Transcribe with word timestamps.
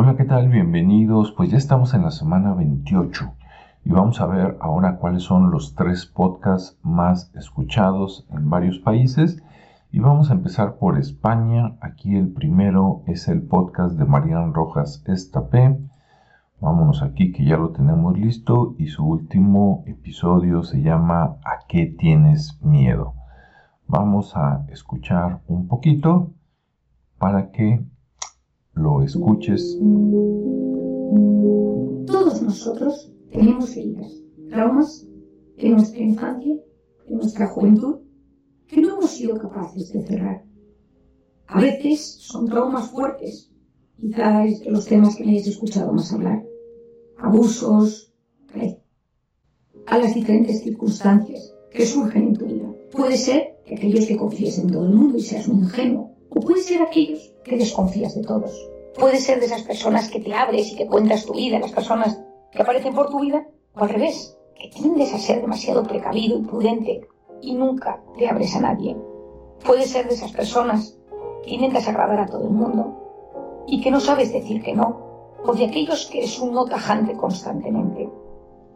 Hola, 0.00 0.14
¿qué 0.14 0.24
tal? 0.24 0.48
Bienvenidos. 0.48 1.32
Pues 1.32 1.50
ya 1.50 1.56
estamos 1.56 1.92
en 1.92 2.02
la 2.02 2.12
semana 2.12 2.54
28 2.54 3.34
y 3.84 3.90
vamos 3.90 4.20
a 4.20 4.26
ver 4.26 4.56
ahora 4.60 4.98
cuáles 4.98 5.24
son 5.24 5.50
los 5.50 5.74
tres 5.74 6.06
podcasts 6.06 6.78
más 6.84 7.34
escuchados 7.34 8.24
en 8.30 8.48
varios 8.48 8.78
países. 8.78 9.42
Y 9.90 9.98
vamos 9.98 10.30
a 10.30 10.34
empezar 10.34 10.76
por 10.76 10.98
España. 11.00 11.76
Aquí 11.80 12.14
el 12.14 12.28
primero 12.28 13.02
es 13.08 13.26
el 13.26 13.42
podcast 13.42 13.98
de 13.98 14.04
Marian 14.04 14.54
Rojas 14.54 15.02
Estapé. 15.04 15.76
Vámonos 16.60 17.02
aquí 17.02 17.32
que 17.32 17.44
ya 17.44 17.56
lo 17.56 17.70
tenemos 17.70 18.16
listo 18.16 18.76
y 18.78 18.86
su 18.86 19.04
último 19.04 19.82
episodio 19.88 20.62
se 20.62 20.80
llama 20.80 21.38
¿A 21.44 21.66
qué 21.66 21.86
tienes 21.86 22.62
miedo? 22.62 23.14
Vamos 23.88 24.36
a 24.36 24.64
escuchar 24.68 25.40
un 25.48 25.66
poquito 25.66 26.30
para 27.18 27.50
que 27.50 27.84
lo 28.78 29.02
escuches. 29.02 29.78
Todos 32.06 32.42
nosotros 32.42 33.12
tenemos 33.30 33.76
heridas, 33.76 34.22
traumas 34.48 35.06
de 35.56 35.70
nuestra 35.70 36.00
infancia, 36.00 36.54
de 37.08 37.14
nuestra 37.14 37.48
juventud, 37.48 37.96
que 38.66 38.80
no 38.80 38.96
hemos 38.96 39.10
sido 39.10 39.36
capaces 39.36 39.92
de 39.92 40.02
cerrar. 40.02 40.44
A 41.46 41.60
veces 41.60 42.00
son 42.00 42.46
traumas 42.46 42.90
fuertes, 42.90 43.50
quizás 43.96 44.64
los 44.66 44.86
temas 44.86 45.16
que 45.16 45.24
me 45.24 45.32
hayas 45.32 45.48
escuchado 45.48 45.92
más 45.92 46.12
hablar. 46.12 46.44
Abusos, 47.18 48.08
a 49.88 49.98
las 49.98 50.14
diferentes 50.14 50.60
circunstancias 50.62 51.54
que 51.70 51.86
surgen 51.86 52.28
en 52.28 52.34
tu 52.34 52.44
vida. 52.44 52.70
Puede 52.92 53.16
ser 53.16 53.56
que 53.64 53.74
aquellos 53.74 54.06
que 54.06 54.16
confíes 54.16 54.58
en 54.58 54.70
todo 54.70 54.86
el 54.86 54.94
mundo 54.94 55.16
y 55.16 55.22
seas 55.22 55.48
un 55.48 55.60
ingenuo, 55.60 56.14
o 56.28 56.40
puede 56.40 56.60
ser 56.60 56.82
aquellos 56.82 57.27
que 57.48 57.56
desconfías 57.56 58.14
de 58.14 58.22
todos. 58.22 58.68
Puede 58.98 59.18
ser 59.18 59.40
de 59.40 59.46
esas 59.46 59.62
personas 59.62 60.08
que 60.08 60.20
te 60.20 60.34
abres 60.34 60.72
y 60.72 60.76
que 60.76 60.86
cuentas 60.86 61.24
tu 61.24 61.34
vida, 61.34 61.58
las 61.58 61.72
personas 61.72 62.20
que 62.52 62.62
aparecen 62.62 62.94
por 62.94 63.10
tu 63.10 63.20
vida, 63.20 63.46
o 63.74 63.80
al 63.80 63.88
revés, 63.88 64.36
que 64.54 64.68
tiendes 64.68 65.14
a 65.14 65.18
ser 65.18 65.40
demasiado 65.40 65.84
precavido 65.84 66.38
y 66.38 66.42
prudente 66.42 67.08
y 67.40 67.54
nunca 67.54 68.02
te 68.16 68.28
abres 68.28 68.54
a 68.56 68.60
nadie. 68.60 68.96
Puede 69.64 69.84
ser 69.84 70.08
de 70.08 70.14
esas 70.14 70.32
personas 70.32 70.98
que 71.44 71.54
intentas 71.54 71.88
agradar 71.88 72.20
a 72.20 72.26
todo 72.26 72.44
el 72.44 72.50
mundo 72.50 73.64
y 73.66 73.80
que 73.80 73.90
no 73.90 74.00
sabes 74.00 74.32
decir 74.32 74.62
que 74.62 74.74
no, 74.74 75.36
o 75.44 75.52
de 75.54 75.66
aquellos 75.66 76.06
que 76.06 76.18
eres 76.18 76.38
un 76.40 76.52
no 76.52 76.64
tajante 76.64 77.14
constantemente. 77.14 78.08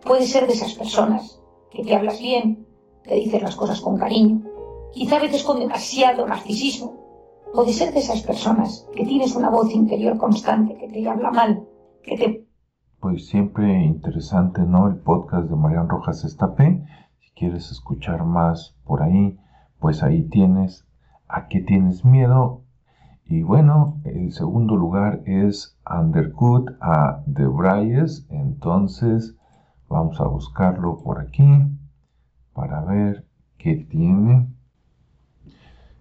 Puede 0.02 0.26
ser 0.26 0.46
de 0.46 0.52
esas 0.52 0.74
personas 0.74 1.40
que 1.70 1.82
te 1.82 1.94
hablas 1.94 2.20
bien, 2.20 2.66
te 3.02 3.14
dices 3.14 3.42
las 3.42 3.56
cosas 3.56 3.80
con 3.80 3.96
cariño, 3.96 4.42
quizá 4.92 5.16
a 5.16 5.20
veces 5.20 5.42
con 5.42 5.58
demasiado 5.58 6.26
narcisismo, 6.26 6.94
o 7.54 7.64
de 7.64 7.72
ser 7.72 7.92
de 7.92 8.00
esas 8.00 8.22
personas 8.22 8.88
que 8.94 9.04
tienes 9.04 9.36
una 9.36 9.50
voz 9.50 9.74
interior 9.74 10.16
constante 10.16 10.76
que 10.78 10.88
te 10.88 11.08
habla 11.08 11.30
mal, 11.30 11.64
que 12.02 12.16
te... 12.16 12.46
Pues 13.00 13.26
siempre 13.26 13.82
interesante, 13.84 14.62
¿no? 14.62 14.88
El 14.88 14.96
podcast 14.96 15.48
de 15.48 15.56
Marian 15.56 15.88
Rojas 15.88 16.24
Estapé. 16.24 16.84
Si 17.20 17.30
quieres 17.32 17.70
escuchar 17.70 18.24
más 18.24 18.76
por 18.84 19.02
ahí, 19.02 19.38
pues 19.80 20.02
ahí 20.02 20.22
tienes 20.22 20.86
a 21.28 21.48
qué 21.48 21.60
tienes 21.60 22.04
miedo. 22.04 22.62
Y 23.26 23.42
bueno, 23.42 24.00
el 24.04 24.32
segundo 24.32 24.76
lugar 24.76 25.22
es 25.26 25.76
Undercut 25.90 26.70
a 26.80 27.22
The 27.32 27.46
Bryes. 27.46 28.26
Entonces 28.30 29.36
vamos 29.88 30.20
a 30.20 30.24
buscarlo 30.24 30.98
por 31.02 31.20
aquí 31.20 31.66
para 32.54 32.82
ver 32.84 33.26
qué 33.58 33.74
tiene. 33.74 34.46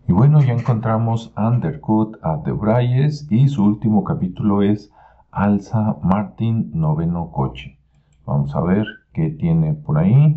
Y 0.07 0.13
bueno, 0.13 0.41
ya 0.41 0.53
encontramos 0.53 1.31
Undercut 1.37 2.17
a 2.23 2.41
The 2.43 2.51
Bryes 2.51 3.27
y 3.31 3.47
su 3.47 3.63
último 3.63 4.03
capítulo 4.03 4.61
es 4.63 4.91
Alza 5.31 5.97
Martin 6.01 6.71
Noveno 6.73 7.31
Coche. 7.31 7.77
Vamos 8.25 8.55
a 8.55 8.61
ver 8.61 8.85
qué 9.13 9.29
tiene 9.29 9.73
por 9.73 9.99
ahí. 9.99 10.35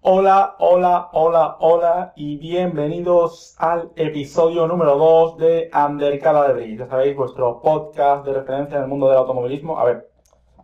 Hola, 0.00 0.54
hola, 0.58 1.08
hola, 1.12 1.56
hola 1.60 2.12
y 2.14 2.36
bienvenidos 2.36 3.56
al 3.58 3.90
episodio 3.96 4.66
número 4.68 4.98
2 4.98 5.38
de 5.38 5.70
Undercada 5.74 6.48
de 6.48 6.54
Bryes. 6.54 6.78
Ya 6.78 6.86
sabéis, 6.86 7.16
vuestro 7.16 7.62
podcast 7.62 8.26
de 8.26 8.34
referencia 8.34 8.76
en 8.76 8.82
el 8.82 8.88
mundo 8.88 9.08
del 9.08 9.16
automovilismo. 9.16 9.78
A 9.78 9.84
ver, 9.84 10.10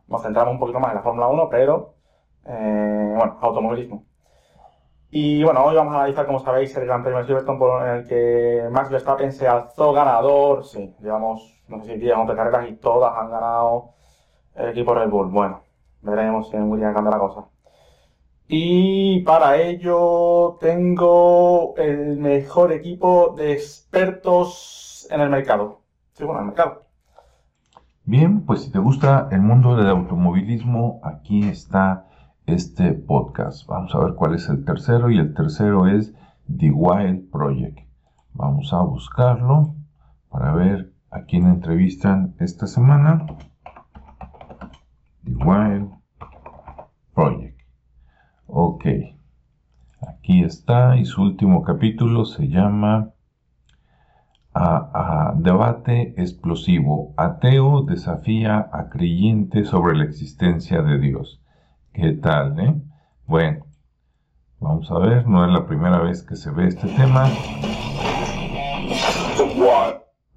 nos 0.09 0.23
centramos 0.23 0.53
un 0.53 0.61
poquito 0.61 0.79
más 0.79 0.91
en 0.91 0.97
la 0.97 1.03
Fórmula 1.03 1.29
1, 1.29 1.49
pero, 1.49 1.95
eh, 2.45 3.15
bueno, 3.17 3.39
automovilismo. 3.41 4.05
Y 5.13 5.43
bueno, 5.43 5.65
hoy 5.65 5.75
vamos 5.75 5.93
a 5.93 5.99
analizar, 5.99 6.25
como 6.25 6.39
sabéis, 6.39 6.77
el 6.77 6.87
Gran 6.87 7.03
Premio 7.03 7.19
de 7.19 7.27
Silverstone 7.27 7.59
por 7.59 7.89
el 7.89 8.07
que 8.07 8.69
Max 8.71 8.91
Verstappen 8.91 9.33
se 9.33 9.49
alzó 9.49 9.93
ganador. 9.93 10.65
Sí, 10.65 10.95
llevamos, 11.01 11.61
no 11.67 11.81
sé 11.81 11.95
si 11.95 11.99
10 11.99 12.15
o 12.15 12.21
11 12.21 12.37
carreras 12.37 12.69
y 12.69 12.75
todas 12.75 13.13
han 13.19 13.29
ganado 13.29 13.95
el 14.55 14.69
equipo 14.69 14.95
Red 14.95 15.11
Bull. 15.11 15.29
Bueno, 15.29 15.63
veremos 16.03 16.49
si 16.49 16.57
en 16.57 16.71
Williams 16.71 16.95
cambia 16.95 17.11
la 17.11 17.19
cosa. 17.19 17.45
Y 18.47 19.23
para 19.23 19.57
ello 19.57 20.59
tengo 20.61 21.75
el 21.77 22.17
mejor 22.19 22.73
equipo 22.73 23.35
de 23.37 23.53
expertos 23.53 25.09
en 25.11 25.21
el 25.23 25.29
mercado. 25.29 25.81
Sí, 26.13 26.23
bueno, 26.23 26.39
en 26.39 26.47
el 26.47 26.55
mercado. 26.55 26.85
Bien, 28.05 28.47
pues 28.47 28.63
si 28.63 28.71
te 28.71 28.79
gusta 28.79 29.29
el 29.33 29.41
mundo 29.41 29.75
del 29.75 29.89
automovilismo, 29.89 31.01
aquí 31.03 31.49
está 31.49 32.07
este 32.53 32.93
podcast. 32.93 33.67
Vamos 33.67 33.95
a 33.95 34.01
ver 34.01 34.15
cuál 34.15 34.35
es 34.35 34.49
el 34.49 34.65
tercero 34.65 35.11
y 35.11 35.19
el 35.19 35.35
tercero 35.35 35.87
es 35.87 36.15
The 36.47 36.71
Wild 36.71 37.31
Project. 37.31 37.79
Vamos 38.35 38.73
a 38.73 38.83
buscarlo 38.83 39.75
para 40.29 40.53
ver 40.53 40.93
a 41.11 41.23
quién 41.23 41.47
entrevistan 41.47 42.35
esta 42.41 42.67
semana. 42.67 43.27
The 45.25 45.35
Wild 45.35 45.91
Project. 47.15 47.61
Ok. 48.47 48.85
Aquí 50.01 50.43
está 50.43 50.97
y 50.97 51.05
su 51.05 51.23
último 51.23 51.63
capítulo 51.63 52.25
se 52.25 52.49
llama 52.49 53.11
a, 54.53 55.31
a 55.31 55.35
Debate 55.37 56.15
explosivo. 56.17 57.15
Ateo 57.17 57.83
desafía 57.83 58.69
a 58.73 58.89
creyente 58.89 59.65
sobre 59.65 59.97
la 59.97 60.05
existencia 60.05 60.83
de 60.83 60.99
Dios. 60.99 61.40
¿Qué 61.93 62.13
tal, 62.23 62.59
eh? 62.61 62.75
Bueno, 63.27 63.67
vamos 64.59 64.91
a 64.91 64.99
ver, 64.99 65.27
no 65.27 65.45
es 65.45 65.53
la 65.53 65.67
primera 65.67 65.99
vez 65.99 66.23
que 66.23 66.37
se 66.37 66.51
ve 66.51 66.69
este 66.69 66.87
tema. 66.89 67.29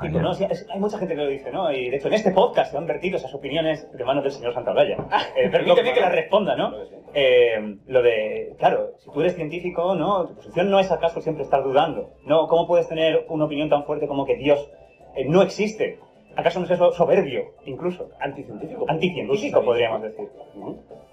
Tipo, 0.01 0.19
¿no? 0.19 0.33
Sí, 0.33 0.45
es- 0.49 0.67
hay 0.69 0.79
mucha 0.79 0.97
gente 0.97 1.15
que 1.15 1.21
lo 1.21 1.27
dice, 1.29 1.51
¿no? 1.51 1.71
Y 1.71 1.89
de 1.89 1.95
hecho 1.97 2.07
en 2.09 2.15
este 2.15 2.31
podcast 2.31 2.71
se 2.71 2.77
han 2.77 2.87
vertido 2.87 3.17
esas 3.17 3.33
opiniones 3.33 3.89
de 3.95 4.03
manos 4.03 4.23
del 4.23 4.33
señor 4.33 4.53
Santaolalla. 4.53 4.97
Eh, 5.37 5.49
permíteme 5.49 5.93
que 5.93 6.01
las 6.01 6.11
responda, 6.11 6.55
¿no? 6.55 6.73
Eh, 7.13 7.77
lo 7.85 8.01
de, 8.01 8.55
claro, 8.59 8.91
si 8.97 9.09
tú 9.11 9.21
eres 9.21 9.35
científico, 9.35 9.95
¿no? 9.95 10.25
Tu 10.27 10.35
posición 10.35 10.69
no 10.71 10.79
es 10.79 10.91
acaso 10.91 11.21
siempre 11.21 11.43
estar 11.43 11.63
dudando. 11.63 12.15
¿No? 12.25 12.47
¿Cómo 12.47 12.67
puedes 12.67 12.89
tener 12.89 13.25
una 13.29 13.45
opinión 13.45 13.69
tan 13.69 13.85
fuerte 13.85 14.07
como 14.07 14.25
que 14.25 14.35
Dios 14.35 14.69
eh, 15.15 15.25
no 15.29 15.41
existe? 15.41 15.99
¿Acaso 16.35 16.59
no 16.59 16.65
es 16.65 16.71
eso 16.71 16.91
soberbio, 16.91 17.43
incluso? 17.65 18.09
Anticientífico. 18.19 18.85
Anticientífico, 18.87 19.63
podríamos 19.63 20.01
decir. 20.01 20.27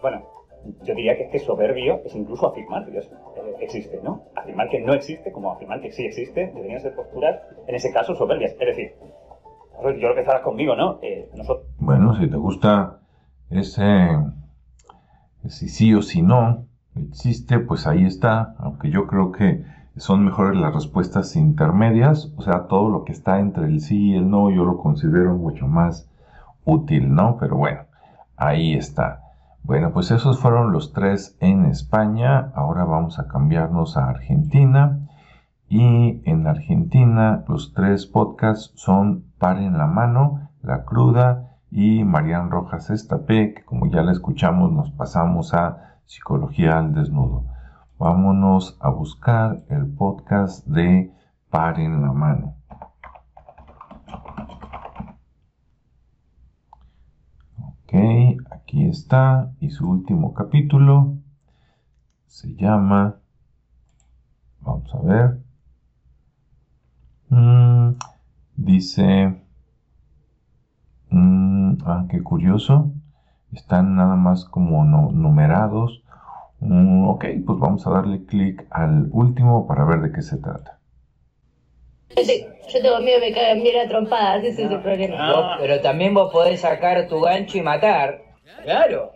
Bueno, 0.00 0.22
yo 0.82 0.94
diría 0.94 1.16
que 1.16 1.24
es 1.24 1.30
que 1.30 1.38
soberbio 1.38 2.00
es 2.04 2.14
incluso 2.14 2.46
afirmar 2.46 2.84
que 2.84 2.92
Dios 2.92 3.10
eh, 3.36 3.56
existe, 3.60 4.00
¿no? 4.02 4.24
Afirmar 4.34 4.68
que 4.68 4.80
no 4.80 4.94
existe, 4.94 5.32
como 5.32 5.52
afirmar 5.52 5.80
que 5.80 5.92
sí 5.92 6.04
existe, 6.04 6.52
deberían 6.54 6.80
ser 6.80 6.94
posturas, 6.94 7.40
en 7.66 7.74
ese 7.74 7.92
caso, 7.92 8.14
soberbias. 8.14 8.52
Es 8.52 8.58
decir, 8.58 8.94
yo 9.82 9.92
creo 9.92 10.14
que 10.14 10.20
estarás 10.20 10.42
conmigo, 10.42 10.74
¿no? 10.74 10.98
Eh, 11.02 11.28
nosotros, 11.34 11.66
Bueno, 11.78 12.14
si 12.14 12.28
te 12.28 12.36
gusta 12.36 13.00
ese 13.50 14.08
si 15.48 15.68
sí 15.68 15.94
o 15.94 16.02
si 16.02 16.22
no 16.22 16.66
existe, 16.94 17.58
pues 17.60 17.86
ahí 17.86 18.04
está. 18.04 18.54
Aunque 18.58 18.90
yo 18.90 19.06
creo 19.06 19.32
que 19.32 19.64
son 20.00 20.24
mejores 20.24 20.58
las 20.58 20.74
respuestas 20.74 21.36
intermedias, 21.36 22.32
o 22.38 22.42
sea, 22.42 22.68
todo 22.68 22.88
lo 22.88 23.04
que 23.04 23.12
está 23.12 23.38
entre 23.38 23.66
el 23.66 23.82
sí 23.82 24.12
y 24.12 24.14
el 24.14 24.30
no, 24.30 24.50
yo 24.50 24.64
lo 24.64 24.78
considero 24.78 25.34
mucho 25.34 25.68
más 25.68 26.08
útil, 26.64 27.14
¿no? 27.14 27.36
Pero 27.38 27.56
bueno, 27.56 27.82
ahí 28.36 28.74
está. 28.74 29.24
Bueno, 29.62 29.92
pues 29.92 30.10
esos 30.10 30.40
fueron 30.40 30.72
los 30.72 30.94
tres 30.94 31.36
en 31.40 31.66
España. 31.66 32.50
Ahora 32.54 32.84
vamos 32.84 33.18
a 33.18 33.28
cambiarnos 33.28 33.98
a 33.98 34.08
Argentina. 34.08 35.06
Y 35.68 36.22
en 36.24 36.46
Argentina 36.46 37.44
los 37.46 37.74
tres 37.74 38.06
podcasts 38.06 38.72
son 38.76 39.24
Paren 39.38 39.76
la 39.76 39.86
mano, 39.86 40.48
La 40.62 40.84
Cruda 40.84 41.58
y 41.70 42.04
Marian 42.04 42.50
Rojas 42.50 42.88
Estapé, 42.88 43.52
que 43.52 43.64
como 43.64 43.86
ya 43.86 44.02
la 44.02 44.12
escuchamos 44.12 44.72
nos 44.72 44.90
pasamos 44.92 45.52
a 45.52 45.98
Psicología 46.06 46.78
al 46.78 46.94
Desnudo. 46.94 47.49
Vámonos 48.00 48.78
a 48.80 48.88
buscar 48.88 49.62
el 49.68 49.86
podcast 49.86 50.66
de 50.66 51.12
Paren 51.50 52.00
la 52.00 52.14
mano. 52.14 52.56
Ok, 57.58 57.92
aquí 58.52 58.86
está. 58.86 59.52
Y 59.60 59.68
su 59.68 59.86
último 59.86 60.32
capítulo 60.32 61.18
se 62.24 62.56
llama... 62.56 63.16
Vamos 64.62 64.94
a 64.94 65.00
ver. 65.02 65.42
Mm, 67.28 67.96
dice... 68.56 69.44
Mm, 71.10 71.76
ah, 71.84 72.06
qué 72.08 72.22
curioso. 72.22 72.94
Están 73.52 73.94
nada 73.94 74.16
más 74.16 74.46
como 74.46 74.86
numerados. 74.86 76.02
Mm, 76.60 77.08
ok, 77.08 77.24
pues 77.46 77.58
vamos 77.58 77.86
a 77.86 77.90
darle 77.90 78.24
clic 78.26 78.66
al 78.70 79.08
último 79.12 79.66
para 79.66 79.84
ver 79.84 80.00
de 80.00 80.12
qué 80.12 80.22
se 80.22 80.36
trata. 80.38 80.78
Yo 82.16 82.82
tengo 82.82 82.98
miedo 83.00 83.20
de 83.20 83.26
que 83.26 83.30
me 83.30 83.32
caigan 83.34 83.62
bien 83.62 83.86
a 83.86 83.88
trompadas, 83.88 84.44
ese 84.44 84.64
es 84.64 84.70
el 84.70 84.80
problema. 84.80 85.28
No, 85.28 85.50
pero 85.58 85.80
también 85.80 86.12
vos 86.14 86.32
podés 86.32 86.60
sacar 86.60 87.06
tu 87.08 87.20
gancho 87.20 87.58
y 87.58 87.62
matar. 87.62 88.20
Claro. 88.62 89.12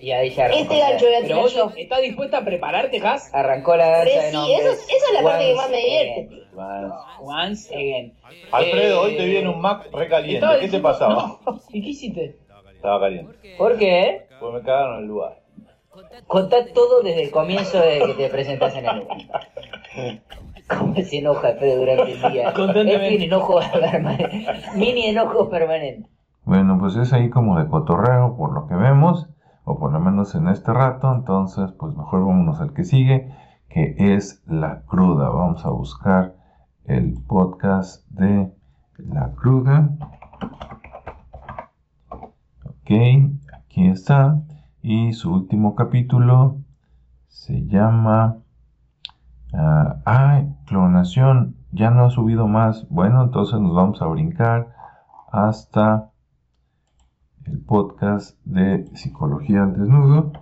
Y 0.00 0.10
ahí 0.10 0.30
ya 0.30 0.46
Este 0.48 0.78
gancho 0.80 1.06
voy 1.06 1.14
a 1.14 1.18
Pero 1.18 1.26
tirar 1.26 1.40
vos 1.42 1.54
yo. 1.54 1.72
estás 1.76 2.02
dispuesta 2.02 2.38
a 2.38 2.44
prepararte, 2.44 2.98
Has? 3.06 3.32
Arrancó 3.34 3.76
la 3.76 3.88
danza 3.88 4.04
Pero 4.10 4.22
de 4.22 4.28
sí, 4.30 4.36
nombres. 4.36 4.60
eso, 4.60 4.72
eso 4.72 5.06
es 5.08 5.14
la 5.14 5.22
parte 5.22 5.44
que 5.46 5.54
más 5.54 5.70
me 5.70 5.76
Once 5.76 5.86
divierte. 5.86 6.46
Once 7.20 7.74
again. 7.74 8.12
Alfredo, 8.52 8.94
Eh, 8.94 9.06
hoy 9.06 9.16
te 9.16 9.24
vi 9.24 9.36
en 9.36 9.48
un 9.48 9.60
Mac 9.60 9.86
recaliente. 9.92 10.34
estaba 10.36 10.54
¿Qué 10.54 10.58
te 10.60 10.64
diciendo- 10.66 10.88
pasaba? 10.88 11.14
No, 11.46 11.60
¿Y 11.72 11.82
qué 11.82 11.88
hiciste? 11.88 12.38
Estaba 12.74 13.00
caliente. 13.00 13.54
¿Por 13.56 13.78
qué? 13.78 14.26
Pues 14.40 14.52
me 14.54 14.60
cagaron 14.62 14.96
en 14.96 15.00
el 15.02 15.06
lugar. 15.08 15.38
Contá 16.26 16.56
todo 16.74 17.02
desde 17.02 17.24
el 17.24 17.30
comienzo 17.30 17.78
de 17.78 18.02
que 18.06 18.14
te 18.14 18.28
presentas 18.28 18.74
en 18.74 18.86
el 18.86 18.98
lugar. 19.00 19.18
¿Cómo 20.68 20.94
se 20.96 21.18
enoja 21.18 21.48
Alfredo 21.48 21.80
durante 21.80 22.12
el 22.12 22.32
día? 22.32 22.50
Es 22.50 22.58
un 22.58 22.76
enojo 22.76 23.60
permanente. 23.80 24.46
Mini 24.74 25.06
enojo 25.06 25.48
permanente. 25.48 26.08
Bueno, 26.44 26.78
pues 26.78 26.96
es 26.96 27.12
ahí 27.12 27.30
como 27.30 27.58
de 27.58 27.68
cotorreo 27.68 28.36
por 28.36 28.52
lo 28.52 28.66
que 28.66 28.74
vemos, 28.74 29.28
o 29.64 29.78
por 29.78 29.92
lo 29.92 30.00
menos 30.00 30.34
en 30.34 30.48
este 30.48 30.72
rato, 30.72 31.12
entonces 31.14 31.72
pues 31.72 31.94
mejor 31.94 32.20
vámonos 32.26 32.60
al 32.60 32.74
que 32.74 32.84
sigue, 32.84 33.32
que 33.68 33.94
es 33.98 34.42
La 34.46 34.82
Cruda. 34.86 35.28
Vamos 35.28 35.64
a 35.64 35.70
buscar 35.70 36.34
el 36.86 37.14
podcast 37.26 38.06
de 38.10 38.50
La 38.98 39.32
Cruda. 39.32 39.90
Ok, 42.10 42.90
aquí 43.52 43.88
está. 43.88 44.40
Y 44.86 45.14
su 45.14 45.32
último 45.32 45.74
capítulo 45.74 46.58
se 47.28 47.66
llama... 47.68 48.36
ah, 49.54 49.96
ay, 50.04 50.54
clonación, 50.66 51.56
ya 51.72 51.88
no 51.88 52.04
ha 52.04 52.10
subido 52.10 52.48
más. 52.48 52.86
Bueno, 52.90 53.22
entonces 53.22 53.58
nos 53.60 53.74
vamos 53.74 54.02
a 54.02 54.06
brincar 54.08 54.74
hasta 55.32 56.10
el 57.46 57.60
podcast 57.60 58.38
de 58.44 58.84
Psicología 58.94 59.62
al 59.62 59.72
Desnudo. 59.72 60.32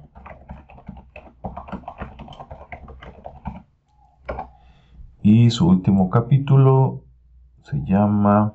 Y 5.23 5.51
su 5.51 5.69
último 5.69 6.11
capítulo 6.11 7.05
se 7.63 7.81
llama 7.85 8.55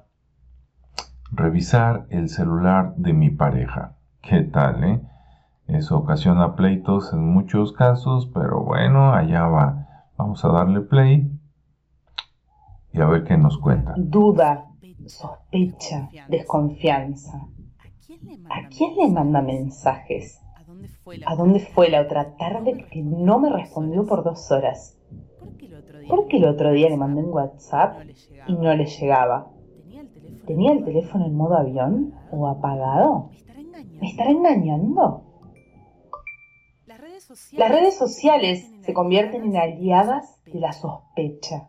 Revisar 1.31 2.07
el 2.09 2.27
celular 2.27 2.93
de 2.97 3.13
mi 3.13 3.29
pareja. 3.29 3.95
¿Qué 4.21 4.41
tal, 4.41 4.83
eh? 4.83 5.01
Eso 5.67 5.97
ocasiona 5.97 6.55
pleitos 6.55 7.11
en 7.11 7.25
muchos 7.25 7.73
casos, 7.73 8.29
pero 8.33 8.63
bueno, 8.63 9.13
allá 9.13 9.47
va. 9.47 9.87
Vamos 10.17 10.43
a 10.45 10.47
darle 10.47 10.81
play 10.81 11.29
y 12.93 13.01
a 13.01 13.05
ver 13.05 13.25
qué 13.25 13.37
nos 13.37 13.57
cuenta. 13.57 13.93
duda, 13.97 14.65
sospecha, 15.05 16.09
desconfianza. 16.29 17.47
¿A 18.49 18.69
quién 18.69 18.95
le 18.95 19.11
manda 19.11 19.41
mensajes? 19.41 20.41
¿A 21.25 21.35
dónde 21.35 21.59
fue 21.59 21.89
la 21.89 22.01
otra 22.01 22.35
tarde 22.37 22.87
que 22.89 23.03
no 23.03 23.39
me 23.39 23.49
respondió 23.49 24.05
por 24.05 24.23
dos 24.23 24.49
horas? 24.51 24.97
¿Por 26.07 26.27
qué 26.27 26.37
el 26.37 26.45
otro 26.45 26.71
día 26.71 26.89
le 26.89 26.97
mandé 26.97 27.21
un 27.21 27.33
WhatsApp 27.33 28.03
y 28.47 28.53
no 28.53 28.73
le 28.73 28.85
llegaba? 28.85 29.51
¿Tenía 30.45 30.71
el 30.71 30.85
teléfono 30.85 31.25
en 31.25 31.35
modo 31.35 31.57
avión 31.57 32.13
o 32.31 32.47
apagado? 32.47 33.29
¿Me 33.99 34.09
estará 34.09 34.31
engañando? 34.31 35.26
Las 37.51 37.69
redes 37.69 37.97
sociales 37.97 38.71
se 38.81 38.93
convierten 38.93 39.43
en 39.43 39.57
aliadas 39.57 40.39
de 40.45 40.61
la 40.61 40.71
sospecha. 40.71 41.67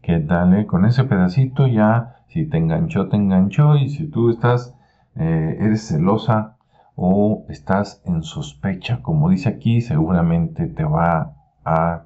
¿Qué 0.00 0.20
tal? 0.20 0.54
eh? 0.54 0.66
Con 0.66 0.84
ese 0.84 1.02
pedacito 1.04 1.66
ya, 1.66 2.22
si 2.28 2.46
te 2.46 2.58
enganchó, 2.58 3.08
te 3.08 3.16
enganchó. 3.16 3.74
Y 3.76 3.90
si 3.90 4.06
tú 4.06 4.30
estás, 4.30 4.76
eh, 5.16 5.56
eres 5.58 5.88
celosa 5.88 6.56
o 6.94 7.44
estás 7.48 8.00
en 8.04 8.22
sospecha, 8.22 9.02
como 9.02 9.30
dice 9.30 9.48
aquí, 9.48 9.80
seguramente 9.80 10.68
te 10.68 10.84
va 10.84 11.34
a 11.64 12.04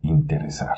interesar. 0.00 0.76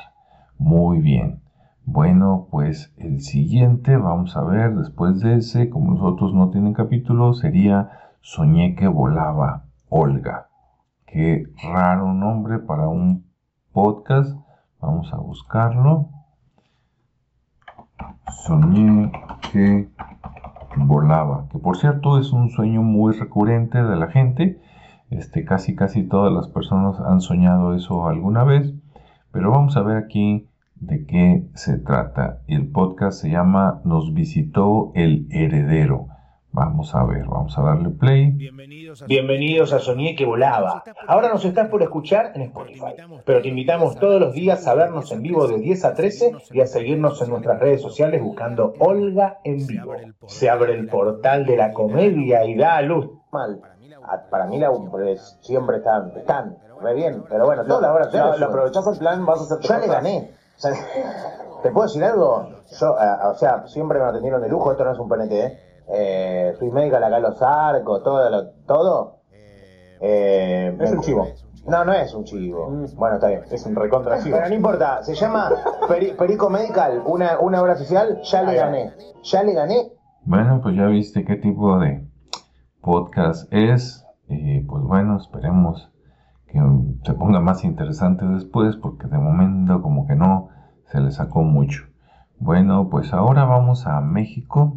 Muy 0.58 0.98
bien. 0.98 1.40
Bueno, 1.84 2.48
pues 2.50 2.92
el 2.96 3.20
siguiente, 3.20 3.96
vamos 3.96 4.36
a 4.36 4.42
ver, 4.42 4.74
después 4.74 5.20
de 5.20 5.36
ese, 5.36 5.70
como 5.70 5.92
los 5.92 6.02
otros 6.02 6.34
no 6.34 6.50
tienen 6.50 6.74
capítulo, 6.74 7.32
sería 7.32 7.90
Soñé 8.22 8.74
que 8.74 8.88
volaba, 8.88 9.64
Olga. 9.88 10.47
Qué 11.10 11.46
raro 11.62 12.12
nombre 12.12 12.58
para 12.58 12.86
un 12.86 13.24
podcast. 13.72 14.38
Vamos 14.78 15.10
a 15.14 15.16
buscarlo. 15.16 16.10
Soñé 18.44 19.10
que 19.50 19.88
volaba. 20.76 21.48
Que 21.50 21.58
por 21.58 21.78
cierto 21.78 22.18
es 22.18 22.32
un 22.32 22.50
sueño 22.50 22.82
muy 22.82 23.14
recurrente 23.14 23.82
de 23.82 23.96
la 23.96 24.08
gente. 24.08 24.60
Este, 25.08 25.46
casi 25.46 25.74
casi 25.74 26.06
todas 26.06 26.30
las 26.30 26.48
personas 26.48 27.00
han 27.00 27.22
soñado 27.22 27.74
eso 27.74 28.06
alguna 28.06 28.44
vez. 28.44 28.74
Pero 29.32 29.50
vamos 29.50 29.78
a 29.78 29.82
ver 29.82 29.96
aquí 29.96 30.46
de 30.74 31.06
qué 31.06 31.48
se 31.54 31.78
trata. 31.78 32.42
El 32.48 32.68
podcast 32.70 33.22
se 33.22 33.30
llama 33.30 33.80
Nos 33.84 34.12
visitó 34.12 34.92
el 34.94 35.26
heredero. 35.30 36.08
Vamos 36.58 36.92
a 36.92 37.04
ver, 37.04 37.24
vamos 37.24 37.56
a 37.56 37.62
darle 37.62 37.90
play. 37.90 38.32
Bienvenidos 39.06 39.72
a 39.72 39.78
Soñé 39.78 40.16
que 40.16 40.26
volaba. 40.26 40.82
Ahora 41.06 41.28
nos 41.28 41.44
estás 41.44 41.68
por 41.68 41.80
escuchar 41.84 42.32
en 42.34 42.42
Spotify, 42.42 42.94
pero 43.24 43.40
te 43.40 43.48
invitamos 43.48 43.94
todos 43.96 44.20
los 44.20 44.32
días 44.32 44.66
a 44.66 44.74
vernos 44.74 45.12
en 45.12 45.22
vivo 45.22 45.46
de 45.46 45.58
10 45.58 45.84
a 45.84 45.94
13 45.94 46.32
y 46.50 46.60
a 46.60 46.66
seguirnos 46.66 47.22
en 47.22 47.30
nuestras 47.30 47.60
redes 47.60 47.80
sociales 47.80 48.20
buscando 48.20 48.74
Olga 48.80 49.38
en 49.44 49.64
vivo. 49.68 49.92
Se 50.26 50.50
abre 50.50 50.72
el 50.74 50.88
portal 50.88 51.46
de 51.46 51.56
la 51.58 51.72
comedia 51.72 52.44
y 52.44 52.56
da 52.56 52.76
a 52.78 52.82
luz. 52.82 53.08
mal. 53.30 53.60
A- 54.04 54.28
Para 54.28 54.46
mí 54.46 54.58
la, 54.58 54.72
pues, 54.90 55.38
siempre 55.42 55.76
están, 55.76 56.10
están 56.16 56.56
re 56.82 56.94
bien, 56.94 57.22
pero 57.28 57.44
bueno, 57.46 57.64
todas 57.66 57.82
las 57.82 57.90
horas 57.92 58.12
lo- 58.14 58.36
lo, 58.38 58.46
aprovechás 58.46 58.84
el 58.88 58.98
plan, 58.98 59.24
vas 59.24 59.40
a 59.40 59.54
hacer 59.54 59.58
Ya 59.60 59.78
le 59.78 59.86
gané. 59.86 60.30
O 60.56 60.60
sea, 60.60 60.72
¿Te 61.62 61.70
puedo 61.70 61.86
decir 61.86 62.02
algo? 62.04 62.48
Yo, 62.80 62.86
eh, 63.00 63.26
o 63.30 63.34
sea, 63.34 63.66
siempre 63.66 63.98
me 63.98 64.06
atendieron 64.06 64.40
de 64.42 64.48
lujo, 64.48 64.70
esto 64.72 64.84
no 64.84 64.92
es 64.92 64.98
un 64.98 65.08
PNT, 65.08 65.32
¿eh? 65.32 65.58
Eh, 65.90 66.54
Swiss 66.58 66.72
Medical, 66.72 67.02
acá 67.02 67.18
los 67.18 67.40
arcos, 67.42 68.02
todo, 68.02 68.28
lo- 68.30 68.50
todo. 68.66 69.18
Eh, 70.00 70.76
Es 70.80 70.90
me- 70.90 70.96
un 70.98 71.02
chivo. 71.02 71.26
No, 71.66 71.84
no 71.84 71.92
es 71.92 72.14
un 72.14 72.24
chivo. 72.24 72.66
Bueno, 72.96 73.16
está 73.16 73.28
bien. 73.28 73.42
Es 73.50 73.66
un 73.66 73.74
recontra 73.76 74.22
chivo. 74.22 74.36
Pero 74.36 74.48
no 74.48 74.54
importa, 74.54 75.02
se 75.02 75.14
llama 75.14 75.50
Peri- 75.88 76.16
Perico 76.16 76.48
Medical, 76.48 77.02
una, 77.04 77.38
una 77.40 77.60
obra 77.60 77.76
social, 77.76 78.20
ya 78.22 78.42
le 78.42 78.54
gané. 78.54 78.92
Ya 79.22 79.42
le 79.42 79.52
gané. 79.52 79.92
Bueno, 80.24 80.60
pues 80.62 80.76
ya 80.76 80.86
viste 80.86 81.24
qué 81.24 81.36
tipo 81.36 81.78
de 81.78 82.06
podcast 82.80 83.52
es. 83.52 84.04
Y 84.28 84.60
pues 84.60 84.82
bueno, 84.82 85.16
esperemos 85.18 85.90
que 86.46 86.60
mm, 86.60 87.02
se 87.04 87.12
ponga 87.14 87.40
más 87.40 87.64
interesante 87.64 88.24
después, 88.26 88.76
porque 88.76 89.06
de 89.06 89.18
momento 89.18 89.82
como 89.82 90.06
que 90.06 90.14
no 90.14 90.48
se 90.90 91.00
le 91.00 91.10
sacó 91.10 91.42
mucho. 91.42 91.82
Bueno, 92.38 92.88
pues 92.90 93.12
ahora 93.12 93.44
vamos 93.44 93.86
a 93.86 94.00
México 94.00 94.76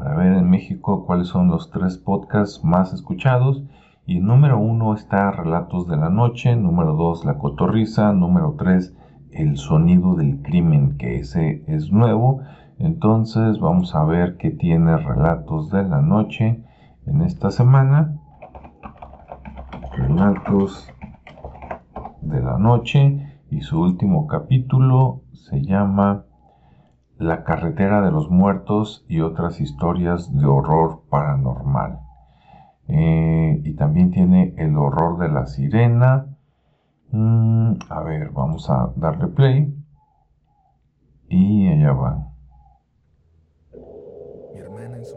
para 0.00 0.16
ver 0.16 0.32
en 0.32 0.48
México 0.48 1.04
cuáles 1.04 1.28
son 1.28 1.48
los 1.48 1.70
tres 1.70 1.98
podcasts 1.98 2.64
más 2.64 2.94
escuchados. 2.94 3.62
Y 4.06 4.20
número 4.20 4.58
uno 4.58 4.94
está 4.94 5.30
Relatos 5.30 5.86
de 5.88 5.98
la 5.98 6.08
Noche, 6.08 6.56
número 6.56 6.94
dos 6.94 7.26
La 7.26 7.36
Cotorriza, 7.36 8.10
número 8.14 8.54
tres 8.58 8.96
El 9.30 9.58
Sonido 9.58 10.14
del 10.14 10.40
Crimen, 10.40 10.96
que 10.96 11.16
ese 11.16 11.64
es 11.66 11.92
nuevo. 11.92 12.40
Entonces 12.78 13.60
vamos 13.60 13.94
a 13.94 14.02
ver 14.04 14.38
qué 14.38 14.50
tiene 14.50 14.96
Relatos 14.96 15.70
de 15.70 15.82
la 15.82 16.00
Noche 16.00 16.64
en 17.04 17.20
esta 17.20 17.50
semana. 17.50 18.18
Relatos 19.98 20.90
de 22.22 22.40
la 22.40 22.56
Noche 22.56 23.38
y 23.50 23.60
su 23.60 23.78
último 23.82 24.26
capítulo 24.26 25.20
se 25.34 25.60
llama 25.60 26.24
La 27.20 27.44
carretera 27.44 28.00
de 28.00 28.10
los 28.10 28.30
muertos 28.30 29.04
y 29.06 29.20
otras 29.20 29.60
historias 29.60 30.34
de 30.34 30.46
horror 30.46 31.02
paranormal. 31.10 32.00
Eh, 32.88 33.60
y 33.62 33.74
también 33.74 34.10
tiene 34.10 34.54
el 34.56 34.74
horror 34.78 35.18
de 35.18 35.28
la 35.28 35.46
sirena. 35.46 36.34
Mm, 37.12 37.74
a 37.90 38.02
ver, 38.04 38.30
vamos 38.30 38.70
a 38.70 38.92
darle 38.96 39.26
play. 39.26 39.76
Y 41.28 41.68
allá 41.68 41.92
va. 41.92 42.26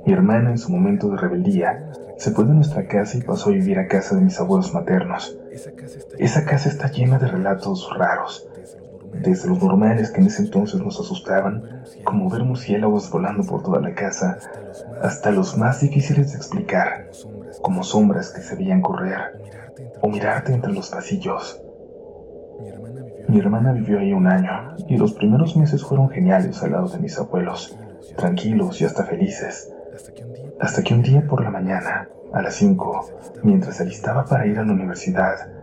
Mi 0.06 0.12
hermana 0.12 0.50
en 0.50 0.58
su 0.58 0.74
momento 0.74 1.08
de 1.08 1.16
rebeldía 1.16 1.90
se 2.18 2.32
fue 2.32 2.44
de 2.44 2.54
nuestra 2.54 2.86
casa 2.86 3.18
y 3.18 3.22
pasó 3.22 3.50
a 3.50 3.54
vivir 3.54 3.80
a 3.80 3.88
casa 3.88 4.16
de 4.16 4.22
mis 4.22 4.38
abuelos 4.42 4.74
maternos. 4.74 5.38
Esa 6.20 6.44
casa 6.44 6.68
está 6.68 6.92
llena 6.92 7.18
de 7.18 7.28
relatos 7.28 7.90
raros, 7.98 8.46
desde 9.22 9.50
los 9.50 9.62
normales 9.62 10.12
que 10.12 10.22
en 10.22 10.28
ese 10.28 10.44
entonces 10.44 10.82
nos 10.82 11.00
asustaban, 11.00 11.84
como 12.04 12.30
ver 12.30 12.44
murciélagos 12.44 13.10
volando 13.10 13.44
por 13.44 13.64
toda 13.64 13.80
la 13.80 13.94
casa, 13.94 14.38
hasta 15.02 15.32
los 15.32 15.58
más 15.58 15.82
difíciles 15.82 16.32
de 16.32 16.38
explicar, 16.38 17.10
como 17.62 17.84
sombras 17.84 18.32
que 18.32 18.42
se 18.42 18.56
veían 18.56 18.82
correr 18.82 19.40
o 20.02 20.10
mirarte 20.10 20.54
entre 20.54 20.74
los 20.74 20.90
pasillos. 20.90 21.62
Mi 23.28 23.40
hermana 23.40 23.72
vivió 23.72 24.00
ahí 24.00 24.14
un 24.14 24.28
año 24.28 24.76
y 24.88 24.98
los 24.98 25.14
primeros 25.14 25.56
meses 25.56 25.84
fueron 25.84 26.10
geniales 26.10 26.62
al 26.62 26.72
lado 26.72 26.88
de 26.88 27.00
mis 27.00 27.18
abuelos, 27.18 27.78
tranquilos 28.18 28.82
y 28.82 28.86
hasta 28.86 29.06
felices. 29.06 29.72
Hasta 30.60 30.84
que 30.84 30.94
un 30.94 31.02
día 31.02 31.26
por 31.28 31.44
la 31.44 31.50
mañana, 31.50 32.10
a 32.34 32.42
las 32.42 32.56
5, 32.56 33.10
mientras 33.44 33.78
se 33.78 33.84
alistaba 33.84 34.26
para 34.26 34.46
ir 34.46 34.60
a 34.60 34.66
la 34.66 34.74
universidad, 34.74 35.63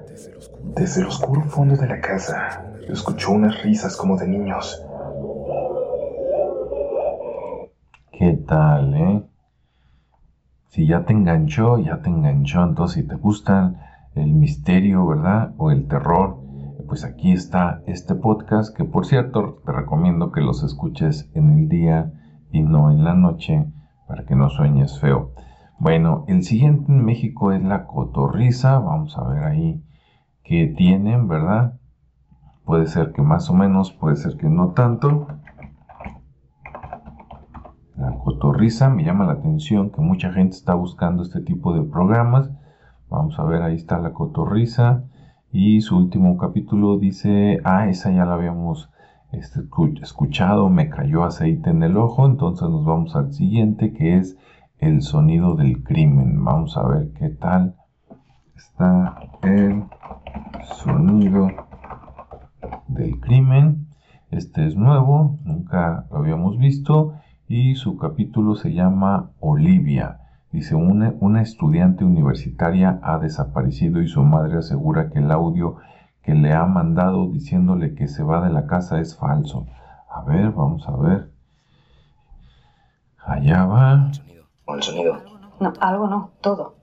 desde 0.74 1.00
el 1.00 1.06
oscuro 1.06 1.42
fondo 1.42 1.76
de 1.76 1.86
la 1.86 2.00
casa, 2.00 2.64
escuchó 2.88 3.32
unas 3.32 3.62
risas 3.62 3.96
como 3.96 4.16
de 4.16 4.28
niños. 4.28 4.84
¿Qué 8.12 8.32
tal, 8.46 8.94
eh? 8.94 9.22
Si 10.68 10.86
ya 10.86 11.04
te 11.04 11.12
enganchó, 11.12 11.78
ya 11.78 12.00
te 12.02 12.10
enganchó. 12.10 12.62
Entonces, 12.62 13.02
si 13.02 13.08
te 13.08 13.16
gustan 13.16 13.80
el 14.14 14.32
misterio, 14.32 15.06
¿verdad? 15.06 15.54
O 15.56 15.70
el 15.70 15.88
terror, 15.88 16.38
pues 16.86 17.04
aquí 17.04 17.32
está 17.32 17.82
este 17.86 18.14
podcast 18.14 18.76
que, 18.76 18.84
por 18.84 19.06
cierto, 19.06 19.62
te 19.64 19.72
recomiendo 19.72 20.32
que 20.32 20.40
los 20.40 20.62
escuches 20.62 21.30
en 21.34 21.50
el 21.50 21.68
día 21.68 22.12
y 22.52 22.62
no 22.62 22.90
en 22.90 23.04
la 23.04 23.14
noche 23.14 23.66
para 24.06 24.24
que 24.24 24.34
no 24.34 24.48
sueñes 24.48 25.00
feo. 25.00 25.32
Bueno, 25.78 26.24
el 26.28 26.42
siguiente 26.42 26.92
en 26.92 27.04
México 27.04 27.52
es 27.52 27.62
la 27.62 27.86
cotorriza. 27.86 28.78
Vamos 28.78 29.16
a 29.16 29.24
ver 29.24 29.44
ahí 29.44 29.82
qué 30.44 30.72
tienen, 30.76 31.28
¿verdad? 31.28 31.78
Puede 32.64 32.86
ser 32.86 33.12
que 33.12 33.22
más 33.22 33.50
o 33.50 33.54
menos, 33.54 33.92
puede 33.92 34.16
ser 34.16 34.36
que 34.36 34.48
no 34.48 34.70
tanto. 34.70 35.26
La 37.96 38.12
cotorriza 38.12 38.88
me 38.88 39.04
llama 39.04 39.26
la 39.26 39.32
atención 39.32 39.90
que 39.90 40.00
mucha 40.00 40.32
gente 40.32 40.56
está 40.56 40.74
buscando 40.74 41.22
este 41.22 41.40
tipo 41.40 41.74
de 41.74 41.82
programas. 41.82 42.50
Vamos 43.08 43.38
a 43.38 43.44
ver, 43.44 43.62
ahí 43.62 43.74
está 43.74 43.98
la 43.98 44.12
cotorriza. 44.12 45.04
Y 45.52 45.80
su 45.80 45.96
último 45.96 46.36
capítulo 46.36 46.96
dice, 46.98 47.60
ah, 47.64 47.88
esa 47.88 48.12
ya 48.12 48.24
la 48.24 48.34
habíamos 48.34 48.88
este, 49.32 49.62
escuchado, 50.00 50.68
me 50.68 50.88
cayó 50.88 51.24
aceite 51.24 51.70
en 51.70 51.82
el 51.82 51.96
ojo. 51.96 52.24
Entonces 52.24 52.68
nos 52.68 52.84
vamos 52.84 53.16
al 53.16 53.32
siguiente 53.32 53.92
que 53.92 54.16
es 54.16 54.38
el 54.78 55.02
sonido 55.02 55.56
del 55.56 55.82
crimen. 55.82 56.44
Vamos 56.44 56.76
a 56.76 56.86
ver 56.86 57.10
qué 57.18 57.30
tal 57.30 57.79
está 58.60 59.16
el 59.42 59.84
sonido 60.76 61.48
del 62.88 63.18
crimen. 63.20 63.88
Este 64.30 64.66
es 64.66 64.76
nuevo, 64.76 65.38
nunca 65.44 66.06
lo 66.10 66.18
habíamos 66.18 66.58
visto 66.58 67.14
y 67.48 67.74
su 67.76 67.96
capítulo 67.96 68.54
se 68.54 68.72
llama 68.74 69.30
Olivia. 69.40 70.20
Dice, 70.52 70.74
una, 70.74 71.14
una, 71.20 71.40
estudiante 71.40 72.04
universitaria 72.04 73.00
ha 73.02 73.18
desaparecido 73.18 74.02
y 74.02 74.08
su 74.08 74.22
madre 74.22 74.58
asegura 74.58 75.08
que 75.10 75.20
el 75.20 75.30
audio 75.30 75.76
que 76.22 76.34
le 76.34 76.52
ha 76.52 76.66
mandado 76.66 77.30
diciéndole 77.30 77.94
que 77.94 78.08
se 78.08 78.22
va 78.22 78.44
de 78.44 78.52
la 78.52 78.66
casa 78.66 79.00
es 79.00 79.16
falso. 79.16 79.66
A 80.10 80.22
ver, 80.22 80.50
vamos 80.50 80.86
a 80.86 80.96
ver. 80.96 81.30
Allá 83.24 83.64
va. 83.64 84.10
¿O 84.66 84.74
el 84.74 84.82
sonido? 84.82 85.16
No, 85.60 85.72
algo 85.80 86.08
no, 86.08 86.32
todo. 86.40 86.79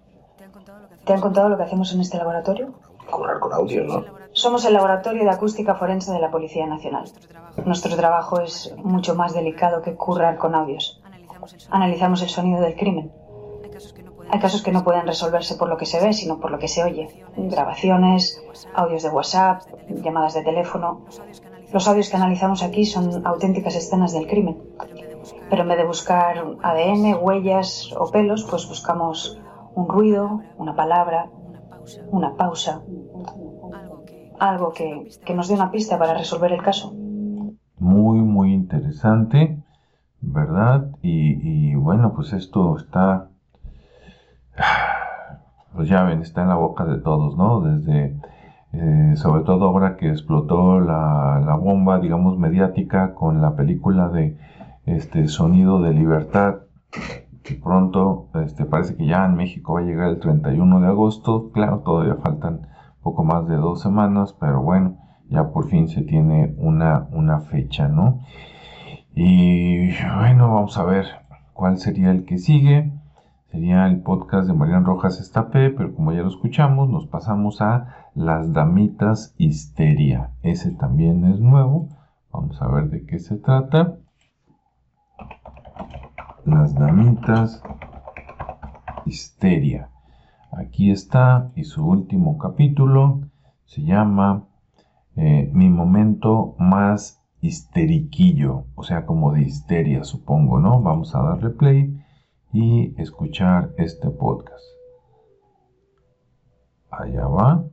¿Te 1.08 1.14
han 1.14 1.22
contado 1.22 1.48
lo 1.48 1.56
que 1.56 1.64
hacemos 1.64 1.94
en 1.94 2.02
este 2.02 2.18
laboratorio? 2.18 2.74
Currar 3.10 3.40
con 3.40 3.54
audio, 3.54 3.86
¿no? 3.86 4.04
Somos 4.34 4.66
el 4.66 4.74
laboratorio 4.74 5.24
de 5.24 5.30
acústica 5.30 5.74
forense 5.76 6.12
de 6.12 6.20
la 6.20 6.30
Policía 6.30 6.68
Nacional. 6.68 7.06
Nuestro 7.66 7.96
trabajo 7.96 8.42
es 8.42 8.76
mucho 8.84 9.16
más 9.16 9.34
delicado 9.34 9.82
que 9.82 9.96
currar 9.96 10.38
con 10.38 10.54
audios. 10.54 11.02
Analizamos 11.70 12.22
el 12.24 12.30
sonido 12.30 12.60
del 12.60 12.76
crimen. 12.76 13.14
Hay 14.30 14.40
casos 14.42 14.62
que 14.62 14.74
no 14.74 14.84
pueden 14.84 15.08
resolverse 15.08 15.56
por 15.56 15.70
lo 15.70 15.78
que 15.78 15.86
se 15.86 16.04
ve, 16.04 16.12
sino 16.12 16.42
por 16.42 16.52
lo 16.52 16.60
que 16.60 16.68
se 16.68 16.84
oye. 16.84 17.08
Grabaciones, 17.38 18.44
audios 18.76 19.04
de 19.04 19.10
WhatsApp, 19.10 19.62
llamadas 19.88 20.34
de 20.34 20.44
teléfono. 20.44 21.06
Los 21.72 21.88
audios 21.88 22.10
que 22.10 22.18
analizamos 22.18 22.64
aquí 22.64 22.86
son 22.86 23.26
auténticas 23.26 23.76
escenas 23.76 24.12
del 24.12 24.28
crimen. 24.28 24.62
Pero 25.50 25.62
en 25.62 25.70
vez 25.70 25.78
de 25.78 25.86
buscar 25.86 26.44
ADN, 26.62 27.18
huellas 27.22 27.94
o 27.98 28.12
pelos, 28.12 28.44
pues 28.44 28.68
buscamos 28.68 29.40
un 29.78 29.88
ruido, 29.88 30.42
una 30.58 30.76
palabra, 30.76 31.30
una 32.10 32.36
pausa, 32.36 32.82
algo 34.40 34.74
que, 34.74 35.08
que, 35.24 35.36
nos 35.36 35.48
dé 35.48 35.54
una 35.54 35.70
pista 35.70 36.00
para 36.00 36.16
resolver 36.16 36.52
el 36.52 36.64
caso. 36.64 36.96
Muy, 37.78 38.18
muy 38.20 38.54
interesante, 38.54 39.62
¿verdad? 40.20 40.90
Y, 41.04 41.76
bueno, 41.76 42.14
pues 42.16 42.34
esto 42.34 42.76
está, 42.76 43.28
pues 45.76 45.88
ya 45.88 46.02
ven, 46.04 46.24
está 46.24 46.42
en 46.42 46.50
la 46.50 46.56
boca 46.56 46.84
de 46.84 46.98
todos, 46.98 47.38
¿no? 47.38 47.62
Desde, 47.62 48.20
eh, 48.74 49.14
sobre 49.16 49.44
todo 49.44 49.66
ahora 49.66 49.96
que 49.96 50.10
explotó 50.10 50.80
la, 50.80 51.40
la, 51.46 51.56
bomba, 51.56 52.00
digamos, 52.00 52.36
mediática 52.40 53.14
con 53.14 53.44
la 53.44 53.56
película 53.56 54.10
de 54.10 54.40
este 54.88 55.28
Sonido 55.28 55.84
de 55.84 55.94
Libertad, 55.94 56.62
que 57.48 57.56
pronto 57.56 58.28
este, 58.44 58.66
parece 58.66 58.96
que 58.98 59.06
ya 59.06 59.26
en 59.26 59.36
México 59.36 59.74
va 59.76 59.80
a 59.80 59.84
llegar 59.84 60.10
el 60.10 60.20
31 60.20 60.82
de 60.82 60.88
agosto, 60.88 61.52
claro, 61.54 61.80
todavía 61.80 62.16
faltan 62.16 62.68
poco 63.02 63.24
más 63.24 63.48
de 63.48 63.56
dos 63.56 63.82
semanas, 63.82 64.36
pero 64.38 64.62
bueno, 64.62 64.98
ya 65.30 65.52
por 65.52 65.70
fin 65.70 65.88
se 65.88 66.02
tiene 66.02 66.54
una, 66.58 67.08
una 67.12 67.40
fecha, 67.40 67.88
¿no? 67.88 68.20
Y 69.16 69.88
bueno, 70.18 70.54
vamos 70.54 70.78
a 70.78 70.84
ver 70.84 71.06
cuál 71.54 71.78
sería 71.78 72.12
el 72.12 72.26
que 72.26 72.38
sigue. 72.38 72.92
Sería 73.50 73.88
el 73.88 74.02
podcast 74.02 74.46
de 74.48 74.54
Marian 74.54 74.84
Rojas 74.84 75.22
Estapé, 75.22 75.70
pero 75.70 75.96
como 75.96 76.12
ya 76.12 76.22
lo 76.22 76.28
escuchamos, 76.28 76.90
nos 76.90 77.08
pasamos 77.08 77.62
a 77.62 78.10
Las 78.14 78.52
Damitas 78.52 79.34
Histeria. 79.38 80.32
Ese 80.44 80.72
también 80.72 81.24
es 81.26 81.40
nuevo. 81.40 81.88
Vamos 82.32 82.62
a 82.62 82.68
ver 82.68 82.90
de 82.90 83.06
qué 83.06 83.20
se 83.20 83.38
trata. 83.38 83.96
Las 86.48 86.74
Damitas 86.74 87.62
Histeria. 89.06 89.90
Aquí 90.50 90.92
está, 90.92 91.52
y 91.56 91.66
su 91.66 91.86
último 91.86 92.38
capítulo 92.38 93.20
se 93.66 93.82
llama 93.82 94.48
eh, 95.18 95.52
Mi 95.54 95.68
momento 95.68 96.56
más 96.58 97.22
histeriquillo, 97.42 98.64
o 98.76 98.84
sea, 98.84 99.06
como 99.06 99.34
de 99.34 99.42
histeria, 99.42 100.06
supongo, 100.06 100.58
¿no? 100.60 100.82
Vamos 100.82 101.14
a 101.16 101.22
darle 101.22 101.50
play 101.50 102.02
y 102.54 102.96
escuchar 102.98 103.74
este 103.78 104.10
podcast. 104.10 104.64
Allá 106.90 107.28
va, 107.28 107.66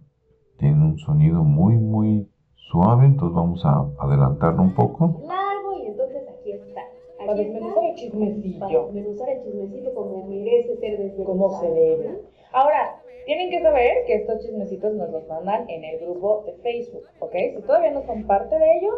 tiene 0.58 0.84
un 0.84 0.98
sonido 0.98 1.44
muy, 1.44 1.76
muy 1.76 2.28
suave, 2.56 3.06
entonces 3.06 3.36
vamos 3.36 3.64
a 3.64 3.86
adelantarlo 4.00 4.62
un 4.62 4.74
poco. 4.74 5.22
Largo 5.28 5.78
y 5.80 5.86
entonces 5.86 6.22
aquí 6.28 6.50
está. 6.50 6.80
Aquí 6.80 7.13
Para 7.26 7.38
desmenuzar 7.38 7.84
el 7.84 7.94
chismecillo. 7.94 8.58
Para 8.58 8.92
desmenuzar 8.92 9.28
el 9.30 9.42
chismecito 9.42 9.94
como 9.94 10.24
merece 10.24 10.76
ser 10.76 10.98
desmenuzado. 10.98 11.24
Como 11.24 11.60
se 11.60 11.70
debe. 11.70 12.20
Ahora, 12.52 13.00
tienen 13.26 13.50
que 13.50 13.62
saber 13.62 14.04
que 14.06 14.14
estos 14.16 14.40
chismecitos 14.40 14.94
nos 14.94 15.10
los 15.10 15.26
mandan 15.28 15.68
en 15.68 15.84
el 15.84 15.98
grupo 16.00 16.42
de 16.46 16.52
Facebook, 16.54 17.04
¿ok? 17.20 17.34
Si 17.56 17.62
todavía 17.62 17.90
no 17.90 18.02
son 18.02 18.26
parte 18.26 18.58
de 18.58 18.78
ello, 18.78 18.90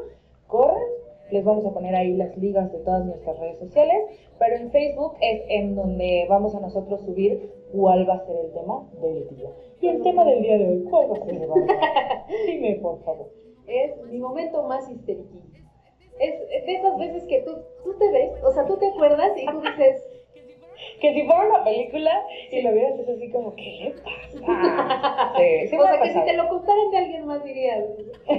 corren. 0.46 0.82
Les 1.30 1.44
vamos 1.44 1.66
a 1.66 1.72
poner 1.72 1.94
ahí 1.96 2.14
las 2.16 2.36
ligas 2.36 2.70
de 2.70 2.78
todas 2.78 3.04
nuestras 3.04 3.36
redes 3.40 3.58
sociales, 3.58 3.96
pero 4.38 4.56
en 4.56 4.70
Facebook 4.70 5.14
es 5.20 5.42
en 5.48 5.74
donde 5.74 6.24
vamos 6.28 6.54
a 6.54 6.60
nosotros 6.60 7.00
subir 7.00 7.50
cuál 7.72 8.08
va 8.08 8.14
a 8.14 8.26
ser 8.26 8.36
el 8.36 8.52
tema 8.52 8.88
del 9.00 9.28
día. 9.30 9.50
Y 9.80 9.88
el 9.88 10.02
tema 10.02 10.24
del 10.24 10.42
día 10.42 10.58
de 10.58 10.68
hoy, 10.68 10.84
¿cuál 10.88 11.10
va 11.10 11.16
a 11.16 11.24
ser? 11.24 11.34
Dime, 12.46 12.78
por 12.80 13.02
favor. 13.02 13.26
Es 13.66 14.00
mi 14.08 14.18
momento 14.18 14.62
más 14.62 14.88
histérico. 14.88 15.38
De 16.66 16.74
esas 16.74 16.98
veces 16.98 17.24
que 17.28 17.40
tú, 17.42 17.52
tú 17.84 17.94
te 17.98 18.10
ves, 18.10 18.30
o 18.44 18.50
sea, 18.52 18.66
tú 18.66 18.76
te 18.76 18.88
acuerdas 18.88 19.30
y 19.36 19.46
tú 19.46 19.60
dices... 19.60 20.08
Que 21.00 21.12
si 21.12 21.24
fuera 21.24 21.48
una 21.48 21.64
película 21.64 22.22
y 22.50 22.60
lo 22.62 22.72
vieras 22.72 22.98
es 22.98 23.08
así 23.08 23.30
como, 23.30 23.54
¿qué 23.54 23.78
le 23.80 23.90
pasa? 23.92 25.32
Sí, 25.38 25.68
sí 25.68 25.76
o 25.76 25.82
sea, 25.82 26.00
que 26.00 26.12
si 26.12 26.20
te 26.24 26.32
lo 26.34 26.48
contaran 26.48 26.90
de 26.90 26.96
alguien 26.98 27.26
más 27.26 27.42
dirías... 27.44 27.84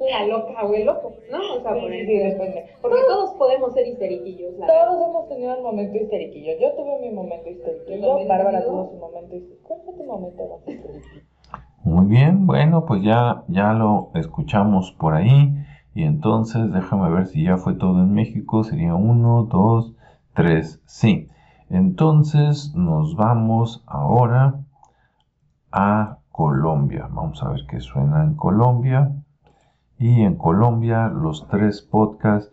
La 0.00 0.24
loca 0.26 0.64
o 0.64 0.74
el 0.74 0.84
loco, 0.84 1.12
¿no? 1.30 1.38
O 1.56 1.60
sea, 1.60 1.72
por 1.72 1.90
sí, 1.90 1.96
el- 1.98 2.06
depende. 2.06 2.64
Porque 2.80 3.00
todos 3.08 3.32
podemos 3.34 3.72
ser 3.74 3.86
histeriquillos, 3.86 4.52
la 4.58 4.66
verdad. 4.66 4.86
Todos 4.86 5.08
hemos 5.08 5.28
tenido 5.28 5.56
un 5.56 5.62
momento 5.62 5.96
histeriquillo. 5.98 6.52
Yo 6.58 6.72
tuve 6.74 6.98
mi 7.00 7.10
momento 7.10 7.48
histeriquillo. 7.48 8.26
Bárbara 8.26 8.64
tuvo 8.64 8.88
su 8.90 8.96
momento 8.96 9.34
histeriquillo. 9.34 9.66
¿Cuál 9.68 9.80
fue 9.84 9.94
tu 9.94 10.04
momento 10.04 10.46
más 10.48 10.68
histeriquillo? 10.68 11.20
Muy 11.86 12.06
bien, 12.06 12.48
bueno, 12.48 12.84
pues 12.84 13.04
ya, 13.04 13.44
ya 13.46 13.72
lo 13.72 14.10
escuchamos 14.14 14.90
por 14.90 15.14
ahí. 15.14 15.64
Y 15.94 16.02
entonces 16.02 16.72
déjame 16.72 17.08
ver 17.10 17.28
si 17.28 17.44
ya 17.44 17.58
fue 17.58 17.74
todo 17.74 18.02
en 18.02 18.12
México. 18.12 18.64
Sería 18.64 18.96
uno, 18.96 19.44
dos, 19.44 19.94
tres. 20.34 20.82
Sí. 20.84 21.28
Entonces 21.70 22.74
nos 22.74 23.14
vamos 23.14 23.84
ahora 23.86 24.56
a 25.70 26.18
Colombia. 26.32 27.08
Vamos 27.08 27.40
a 27.44 27.50
ver 27.50 27.60
qué 27.68 27.78
suena 27.78 28.24
en 28.24 28.34
Colombia. 28.34 29.12
Y 29.96 30.22
en 30.22 30.34
Colombia 30.34 31.06
los 31.06 31.46
tres 31.46 31.82
podcasts 31.82 32.52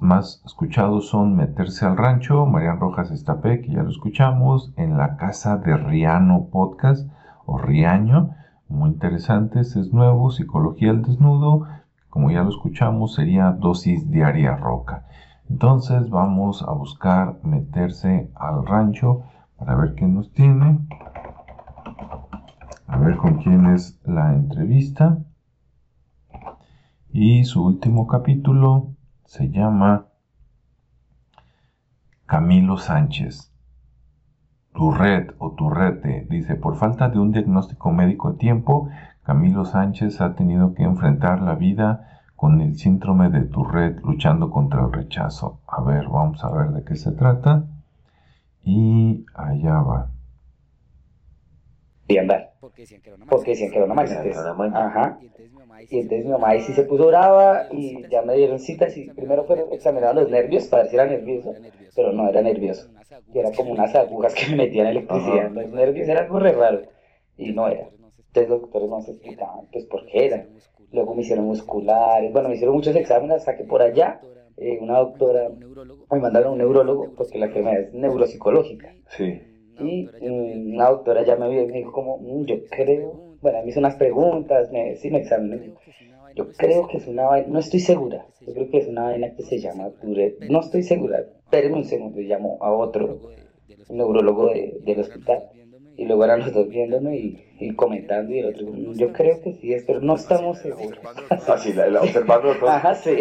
más 0.00 0.42
escuchados 0.46 1.10
son 1.10 1.36
Meterse 1.36 1.84
al 1.84 1.98
Rancho, 1.98 2.46
Marian 2.46 2.80
Rojas 2.80 3.10
Estapé, 3.10 3.60
que 3.60 3.72
ya 3.72 3.82
lo 3.82 3.90
escuchamos, 3.90 4.72
en 4.78 4.96
la 4.96 5.18
casa 5.18 5.58
de 5.58 5.76
Riano 5.76 6.46
Podcast 6.50 7.06
o 7.44 7.58
Riaño, 7.58 8.30
muy 8.72 8.90
interesantes, 8.90 9.76
es 9.76 9.92
nuevo, 9.92 10.30
Psicología 10.30 10.90
al 10.90 11.02
Desnudo, 11.02 11.66
como 12.08 12.30
ya 12.30 12.42
lo 12.42 12.50
escuchamos, 12.50 13.14
sería 13.14 13.52
Dosis 13.52 14.10
Diaria 14.10 14.56
Roca. 14.56 15.06
Entonces 15.48 16.08
vamos 16.10 16.62
a 16.62 16.72
buscar 16.72 17.38
Meterse 17.44 18.30
al 18.34 18.66
Rancho 18.66 19.22
para 19.56 19.76
ver 19.76 19.94
qué 19.94 20.06
nos 20.06 20.32
tiene, 20.32 20.80
a 22.86 22.96
ver 22.98 23.16
con 23.16 23.42
quién 23.42 23.66
es 23.66 24.00
la 24.04 24.32
entrevista. 24.34 25.18
Y 27.10 27.44
su 27.44 27.64
último 27.64 28.06
capítulo 28.06 28.94
se 29.26 29.50
llama 29.50 30.06
Camilo 32.26 32.78
Sánchez. 32.78 33.51
Turret 34.74 35.34
o 35.38 35.52
Turrete 35.52 36.26
dice, 36.30 36.56
por 36.56 36.76
falta 36.76 37.08
de 37.08 37.18
un 37.18 37.32
diagnóstico 37.32 37.92
médico 37.92 38.28
a 38.28 38.36
tiempo, 38.36 38.88
Camilo 39.22 39.64
Sánchez 39.64 40.20
ha 40.20 40.34
tenido 40.34 40.74
que 40.74 40.82
enfrentar 40.82 41.42
la 41.42 41.54
vida 41.54 42.08
con 42.34 42.60
el 42.60 42.76
síndrome 42.76 43.30
de 43.30 43.42
Tourette 43.42 44.02
luchando 44.02 44.50
contra 44.50 44.80
el 44.84 44.92
rechazo. 44.92 45.60
A 45.68 45.80
ver, 45.82 46.08
vamos 46.08 46.42
a 46.42 46.50
ver 46.50 46.70
de 46.70 46.82
qué 46.84 46.96
se 46.96 47.12
trata. 47.12 47.66
Y 48.64 49.24
allá 49.34 49.80
va. 49.80 50.10
Y 52.08 52.18
andar. 52.18 52.51
Porque 53.26 53.52
decían 53.52 53.70
que 53.70 53.76
era 53.76 53.86
una 53.86 53.94
máquina. 53.94 54.22
Ajá. 54.74 55.18
Y 55.90 55.98
entonces 55.98 56.24
mi 56.24 56.30
mamá 56.30 56.50
ahí 56.50 56.60
sí 56.60 56.72
se 56.72 56.84
puso 56.84 57.06
brava 57.08 57.66
y 57.72 58.06
ya 58.08 58.22
me 58.22 58.36
dieron 58.36 58.58
citas 58.58 58.96
y 58.96 59.10
primero 59.10 59.44
fueron 59.44 59.72
examinados 59.72 60.14
los 60.16 60.30
nervios 60.30 60.66
para 60.68 60.82
ver 60.82 60.90
si 60.90 60.96
era 60.96 61.06
nervioso, 61.06 61.54
pero 61.96 62.12
no 62.12 62.28
era 62.28 62.40
nervioso. 62.42 62.88
Y 63.32 63.38
era 63.38 63.50
como 63.52 63.72
unas 63.72 63.94
agujas 63.94 64.34
que 64.34 64.50
me 64.50 64.56
metían 64.56 64.86
electricidad 64.88 65.46
en 65.46 65.54
los 65.54 65.70
nervios, 65.70 66.08
era 66.08 66.20
algo 66.20 66.38
re 66.38 66.52
raro. 66.52 66.82
Y 67.36 67.52
no 67.52 67.68
era. 67.68 67.88
Entonces 68.28 68.48
los 68.48 68.60
doctores 68.62 68.88
no 68.88 69.02
se 69.02 69.10
explicaban 69.12 69.66
pues 69.72 69.84
por 69.86 70.06
qué 70.06 70.26
era. 70.26 70.46
Luego 70.92 71.14
me 71.14 71.22
hicieron 71.22 71.46
musculares, 71.46 72.32
bueno, 72.32 72.48
me 72.48 72.54
hicieron 72.54 72.76
muchos 72.76 72.94
exámenes 72.94 73.38
hasta 73.38 73.56
que 73.56 73.64
por 73.64 73.82
allá 73.82 74.20
eh, 74.56 74.78
una 74.80 74.98
doctora 74.98 75.48
me 76.10 76.18
mandaron 76.20 76.48
a 76.48 76.52
un 76.52 76.58
neurólogo 76.58 77.12
porque 77.16 77.38
la 77.38 77.46
enfermedad 77.46 77.80
es 77.80 77.94
neuropsicológica. 77.94 78.94
Sí. 79.16 79.40
Y 79.78 80.14
mm, 80.20 80.74
una 80.74 80.90
doctora 80.90 81.24
ya 81.24 81.36
me 81.36 81.48
vio 81.48 81.62
y 81.62 81.66
me 81.66 81.78
dijo 81.78 81.92
como, 81.92 82.18
"Mm, 82.18 82.44
yo 82.46 82.56
creo, 82.70 83.22
bueno, 83.40 83.62
me 83.62 83.70
hizo 83.70 83.80
unas 83.80 83.96
preguntas, 83.96 84.70
me, 84.72 84.96
sí 84.96 85.10
me 85.10 85.18
examinó. 85.18 85.56
Yo 86.34 86.52
creo 86.56 86.86
que 86.88 86.98
es 86.98 87.06
una 87.08 87.24
vaina, 87.26 87.48
no 87.48 87.58
estoy 87.58 87.80
segura, 87.80 88.26
yo 88.46 88.54
creo 88.54 88.70
que 88.70 88.78
es 88.78 88.88
una 88.88 89.04
vaina 89.04 89.34
que 89.34 89.42
se 89.42 89.58
llama 89.58 89.90
Tourette, 90.00 90.38
no 90.40 90.60
estoy 90.60 90.82
segura, 90.82 91.20
espérenme 91.20 91.76
un 91.78 91.84
segundo, 91.84 92.20
y 92.20 92.24
llamo 92.26 92.58
a 92.60 92.72
otro 92.72 93.20
neurólogo 93.88 94.48
de- 94.48 94.78
del 94.82 95.00
hospital. 95.00 95.44
Y 96.02 96.04
luego 96.04 96.24
eran 96.24 96.40
los 96.40 96.52
dos 96.52 96.68
viéndome 96.68 97.16
y, 97.16 97.44
y 97.60 97.76
comentando 97.76 98.32
y 98.34 98.40
el 98.40 98.46
otro, 98.46 98.66
"Mm, 98.66 98.94
yo 98.98 99.12
creo 99.12 99.40
que 99.40 99.52
sí 99.52 99.72
es, 99.72 99.84
pero 99.84 100.00
no 100.00 100.16
estamos 100.16 100.58
seguros. 100.58 100.98
Así, 101.46 101.72
la, 101.74 101.86
la 101.86 102.00
observando 102.00 102.52
todo. 102.56 102.68
Ajá, 102.68 102.92
sí. 102.96 103.18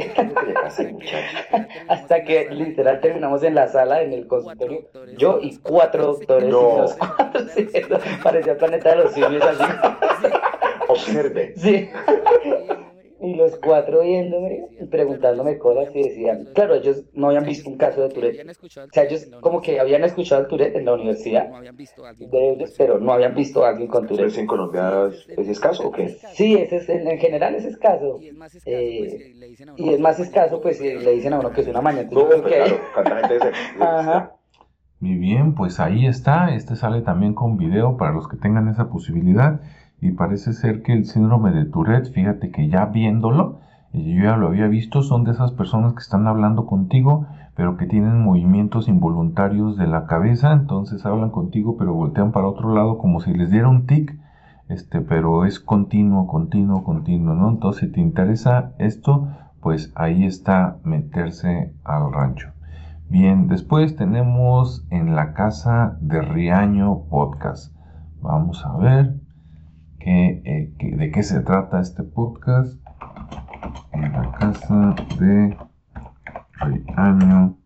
Hasta 1.88 2.24
que 2.24 2.50
literal 2.50 3.00
terminamos 3.00 3.44
en 3.44 3.54
la 3.54 3.68
sala, 3.68 4.02
en 4.02 4.14
el 4.14 4.26
consultorio, 4.26 4.88
yo 5.16 5.38
y 5.44 5.58
cuatro 5.58 6.08
doctores. 6.08 6.50
No. 6.50 6.74
Y 6.74 6.78
los 6.80 6.94
cuatro, 6.96 7.42
sí, 7.50 7.68
eso 7.72 8.00
parecía 8.24 8.58
planeta 8.58 8.90
de 8.90 9.04
los 9.04 9.12
simios 9.14 9.44
así. 9.44 9.64
Observe. 10.88 11.54
Sí. 11.58 11.88
Y 13.24 13.36
los 13.36 13.56
cuatro 13.58 14.02
viéndome 14.02 14.68
y 14.80 14.86
preguntándome 14.86 15.60
cosas 15.60 15.96
y 15.96 16.02
decían, 16.02 16.48
claro, 16.56 16.74
ellos 16.74 17.04
no 17.14 17.28
habían 17.28 17.46
visto 17.46 17.70
un 17.70 17.78
caso 17.78 18.02
de 18.02 18.10
Tourette. 18.10 18.50
O 18.50 18.94
sea, 18.94 19.04
ellos 19.04 19.28
como 19.42 19.62
que 19.62 19.80
habían 19.80 20.04
escuchado 20.04 20.42
el 20.42 20.48
Tourette 20.48 20.76
en 20.76 20.86
la 20.86 20.94
universidad 20.94 21.48
de 22.18 22.50
ellos, 22.50 22.74
pero 22.78 23.00
no 23.00 23.14
habían 23.14 23.36
visto 23.36 23.64
a 23.64 23.70
alguien 23.70 23.88
con 23.88 24.08
Tourette. 24.08 24.22
¿Entonces 24.22 24.40
en 24.40 24.48
Colombia 24.48 25.10
es, 25.10 25.30
es 25.38 25.48
escaso 25.50 25.88
o 25.88 25.92
qué? 25.92 26.18
Sí, 26.34 26.56
ese 26.56 26.78
es, 26.78 26.90
en, 26.90 27.08
en 27.08 27.20
general 27.20 27.54
es 27.54 27.66
escaso. 27.66 28.20
Eh, 28.66 29.34
y 29.78 29.90
es 29.94 30.00
más 30.00 30.20
escaso, 30.20 30.60
pues 30.60 30.80
si 30.80 30.92
le 30.92 31.12
dicen 31.12 31.34
a 31.34 31.40
uno 31.40 31.52
que 31.52 31.62
es 31.62 31.68
una 31.68 31.82
maña. 31.82 32.04
No, 32.12 32.32
entonces, 32.32 32.42
pues, 33.78 33.82
Ajá. 33.82 34.36
Muy 35.00 35.18
bien, 35.18 35.56
pues 35.56 35.80
ahí 35.80 36.06
está. 36.06 36.54
Este 36.54 36.76
sale 36.76 37.02
también 37.02 37.34
con 37.34 37.58
video 37.58 37.98
para 37.98 38.12
los 38.12 38.28
que 38.28 38.38
tengan 38.38 38.68
esa 38.68 38.90
posibilidad. 38.90 39.60
Y 40.02 40.12
parece 40.12 40.54
ser 40.54 40.82
que 40.82 40.94
el 40.94 41.06
síndrome 41.06 41.52
de 41.52 41.66
Tourette, 41.66 42.12
fíjate 42.12 42.50
que 42.50 42.68
ya 42.68 42.88
viéndolo, 42.88 43.60
y 43.94 44.16
yo 44.16 44.24
ya 44.24 44.36
lo 44.36 44.48
había 44.48 44.68
visto, 44.68 45.04
son 45.04 45.24
de 45.24 45.32
esas 45.32 45.52
personas 45.52 45.94
que 45.94 46.00
están 46.00 46.26
hablando 46.28 46.66
contigo, 46.66 47.28
pero 47.56 47.78
que 47.78 47.86
tienen 47.86 48.24
movimientos 48.24 48.88
involuntarios 48.88 49.78
de 49.78 49.86
la 49.86 50.08
cabeza, 50.08 50.54
entonces 50.54 51.06
hablan 51.06 51.30
contigo, 51.30 51.78
pero 51.78 51.94
voltean 51.94 52.32
para 52.32 52.48
otro 52.48 52.74
lado 52.74 52.98
como 52.98 53.20
si 53.20 53.32
les 53.34 53.52
diera 53.52 53.70
un 53.70 53.86
tic, 53.86 54.20
este, 54.70 55.02
pero 55.02 55.46
es 55.46 55.60
continuo, 55.60 56.26
continuo, 56.26 56.84
continuo, 56.84 57.36
¿no? 57.36 57.50
Entonces, 57.50 57.82
si 57.82 57.92
te 57.92 58.02
interesa 58.02 58.72
esto, 58.80 59.28
pues 59.62 59.92
ahí 59.96 60.26
está 60.26 60.78
meterse 60.84 61.76
al 61.84 62.12
rancho. 62.12 62.50
Bien, 63.10 63.48
después 63.48 63.96
tenemos 63.96 64.88
en 64.90 65.16
la 65.16 65.34
casa 65.34 65.98
de 66.02 66.22
Riaño 66.22 67.04
Podcast. 67.10 67.76
Vamos 68.22 68.66
a 68.66 68.78
ver 68.78 69.21
eh, 70.06 70.74
de 70.80 71.12
qué 71.12 71.24
se 71.24 71.42
trata 71.42 71.80
este 71.80 72.04
podcast. 72.04 72.80
En 73.92 74.12
la 74.12 74.32
casa 74.32 74.96
de 75.20 75.58
Riaño. 76.54 77.58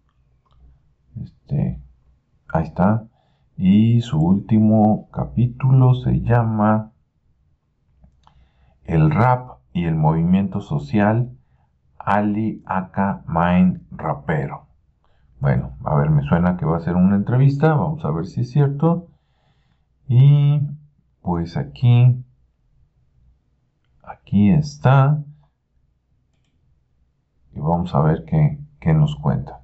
Este, 1.22 1.82
ahí 2.50 2.64
está. 2.64 3.08
Y 3.58 4.02
su 4.02 4.20
último 4.20 5.10
capítulo 5.12 5.96
se 5.96 6.22
llama 6.22 6.92
El 8.84 9.12
rap 9.12 9.60
y 9.72 9.86
el 9.86 9.96
movimiento 9.96 10.60
social. 10.60 11.32
Ali 11.98 12.62
Aka 12.66 13.24
Main 13.26 13.88
Rapero. 13.92 14.68
Bueno, 15.40 15.78
a 15.84 15.96
ver, 15.96 16.10
me 16.10 16.22
suena 16.24 16.58
que 16.58 16.66
va 16.66 16.78
a 16.78 16.82
ser 16.82 16.96
una 16.96 17.16
entrevista. 17.16 17.74
Vamos 17.74 18.04
a 18.04 18.12
ver 18.12 18.26
si 18.26 18.42
es 18.42 18.52
cierto. 18.52 19.08
Y 20.08 20.62
pues 21.22 21.58
aquí, 21.58 22.24
aquí 24.26 24.50
está. 24.50 25.20
Y 27.56 27.60
vamos 27.60 27.94
a 27.94 28.02
ver 28.02 28.26
qué, 28.26 28.58
qué 28.80 28.94
nos 28.94 29.16
cuenta. 29.18 29.62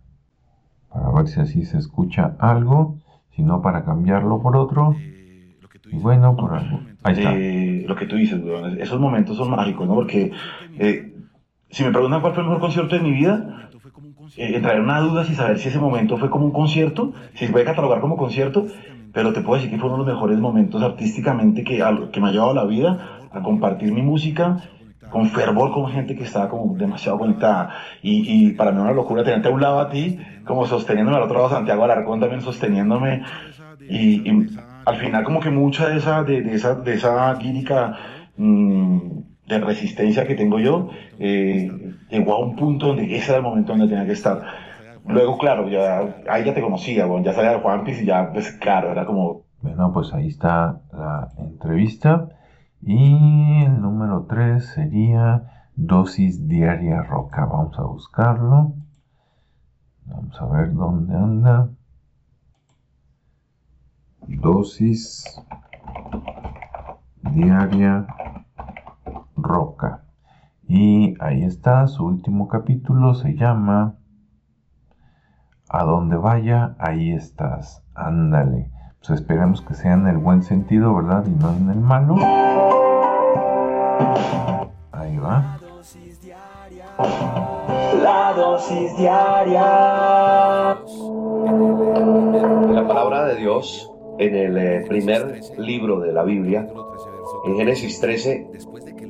Para 0.89 1.09
ver 1.11 1.27
si 1.27 1.39
así 1.39 1.65
se 1.65 1.77
escucha 1.77 2.35
algo. 2.39 2.97
Si 3.35 3.41
no, 3.41 3.61
para 3.61 3.83
cambiarlo 3.83 4.41
por 4.41 4.55
otro. 4.55 4.95
Y 5.91 5.97
bueno, 5.97 6.35
por 6.35 6.53
algo. 6.53 6.79
Ahí 7.03 7.13
está. 7.13 7.33
Eh, 7.33 7.85
lo 7.87 7.95
que 7.95 8.05
tú 8.05 8.15
dices, 8.15 8.41
weón, 8.41 8.79
esos 8.79 8.99
momentos 8.99 9.35
son 9.35 9.49
mágicos, 9.49 9.87
¿no? 9.87 9.95
Porque 9.95 10.31
eh, 10.77 11.15
si 11.69 11.83
me 11.83 11.91
preguntan 11.91 12.21
cuál 12.21 12.33
fue 12.33 12.43
el 12.43 12.49
mejor 12.49 12.61
concierto 12.61 12.95
de 12.95 13.01
mi 13.01 13.11
vida, 13.11 13.69
eh, 14.37 14.61
en 14.63 14.81
una 14.81 15.01
duda 15.01 15.25
si 15.25 15.33
saber 15.33 15.57
si 15.57 15.69
ese 15.69 15.79
momento 15.79 16.17
fue 16.17 16.29
como 16.29 16.45
un 16.45 16.51
concierto, 16.51 17.13
si 17.33 17.47
se 17.47 17.51
puede 17.51 17.65
catalogar 17.65 17.99
como 17.99 18.15
concierto, 18.15 18.67
pero 19.13 19.33
te 19.33 19.41
puedo 19.41 19.55
decir 19.55 19.71
que 19.71 19.79
fue 19.79 19.89
uno 19.89 20.03
de 20.03 20.09
los 20.09 20.15
mejores 20.15 20.39
momentos 20.39 20.81
artísticamente 20.81 21.63
que, 21.63 21.83
que 22.11 22.21
me 22.21 22.29
ha 22.29 22.31
llevado 22.31 22.53
la 22.53 22.65
vida, 22.65 23.19
a 23.31 23.41
compartir 23.41 23.91
mi 23.91 24.01
música 24.01 24.57
con 25.09 25.27
fervor 25.27 25.71
con 25.71 25.91
gente 25.91 26.15
que 26.15 26.23
estaba 26.23 26.49
como 26.49 26.75
demasiado 26.75 27.19
conectada. 27.19 27.69
Y, 28.01 28.47
y 28.47 28.51
para 28.53 28.71
mí 28.71 28.79
una 28.79 28.93
locura 28.93 29.23
tenerte 29.23 29.49
a 29.49 29.51
un 29.51 29.61
lado 29.61 29.79
a 29.79 29.89
ti, 29.89 30.17
como 30.45 30.65
sosteniéndome 30.65 31.17
al 31.17 31.23
otro 31.23 31.37
lado 31.37 31.49
Santiago 31.49 31.83
Alarcón 31.83 32.19
también 32.19 32.41
sosteniéndome. 32.41 33.23
Y, 33.89 34.29
y 34.29 34.47
al 34.85 34.95
final 34.95 35.23
como 35.23 35.39
que 35.39 35.49
mucha 35.49 35.89
de 35.89 35.97
esa, 35.97 36.23
de, 36.23 36.41
de 36.41 36.55
esa, 36.55 36.75
de 36.75 36.93
esa 36.93 37.33
lírica 37.33 37.97
mm, 38.37 38.99
de 39.47 39.59
resistencia 39.59 40.25
que 40.25 40.35
tengo 40.35 40.59
yo, 40.59 40.89
eh, 41.19 41.69
llegó 42.09 42.35
a 42.35 42.39
un 42.39 42.55
punto 42.55 42.87
donde 42.87 43.15
ese 43.15 43.31
era 43.31 43.37
el 43.37 43.43
momento 43.43 43.73
donde 43.73 43.87
tenía 43.87 44.05
que 44.05 44.13
estar. 44.13 44.41
Luego, 45.05 45.37
claro, 45.37 45.67
ya, 45.67 46.23
ahí 46.29 46.45
ya 46.45 46.53
te 46.53 46.61
conocía, 46.61 47.05
bueno, 47.05 47.25
ya 47.25 47.33
salía 47.33 47.51
de 47.51 47.59
Juan 47.59 47.83
Piz 47.83 48.01
y 48.01 48.05
ya, 48.05 48.31
pues 48.31 48.51
claro, 48.53 48.91
era 48.91 49.05
como... 49.05 49.43
Bueno, 49.61 49.91
pues 49.93 50.13
ahí 50.13 50.27
está 50.27 50.81
la 50.91 51.29
entrevista. 51.37 52.29
Y 52.81 53.63
el 53.63 53.79
número 53.79 54.25
3 54.27 54.65
sería 54.65 55.67
dosis 55.75 56.47
diaria 56.47 57.03
roca. 57.03 57.45
Vamos 57.45 57.77
a 57.77 57.83
buscarlo. 57.83 58.73
Vamos 60.05 60.41
a 60.41 60.45
ver 60.47 60.73
dónde 60.73 61.15
anda. 61.15 61.69
Dosis 64.27 65.25
diaria 67.21 68.07
roca. 69.35 70.03
Y 70.67 71.15
ahí 71.19 71.43
está, 71.43 71.85
su 71.87 72.05
último 72.05 72.47
capítulo 72.47 73.13
se 73.13 73.35
llama 73.35 73.95
A 75.73 75.85
donde 75.85 76.17
vaya, 76.17 76.75
ahí 76.79 77.13
estás. 77.13 77.81
Ándale. 77.95 78.69
Pues 78.99 79.21
esperemos 79.21 79.61
que 79.61 79.73
sea 79.73 79.93
en 79.93 80.05
el 80.05 80.17
buen 80.17 80.43
sentido, 80.43 80.93
¿verdad? 80.93 81.23
Y 81.25 81.29
no 81.29 81.49
en 81.53 81.69
el 81.69 81.79
malo. 81.79 82.15
Ahí 84.91 85.17
va. 85.17 85.57
La 88.03 88.33
dosis 88.35 88.97
diaria. 88.97 90.77
La 92.73 92.85
palabra 92.85 93.27
de 93.27 93.35
Dios 93.37 93.89
en 94.19 94.35
el 94.35 94.57
eh, 94.57 94.85
primer 94.89 95.39
libro 95.57 96.01
de 96.01 96.11
la 96.11 96.23
Biblia, 96.23 96.67
en 97.45 97.55
Génesis 97.55 98.01
13, 98.01 98.49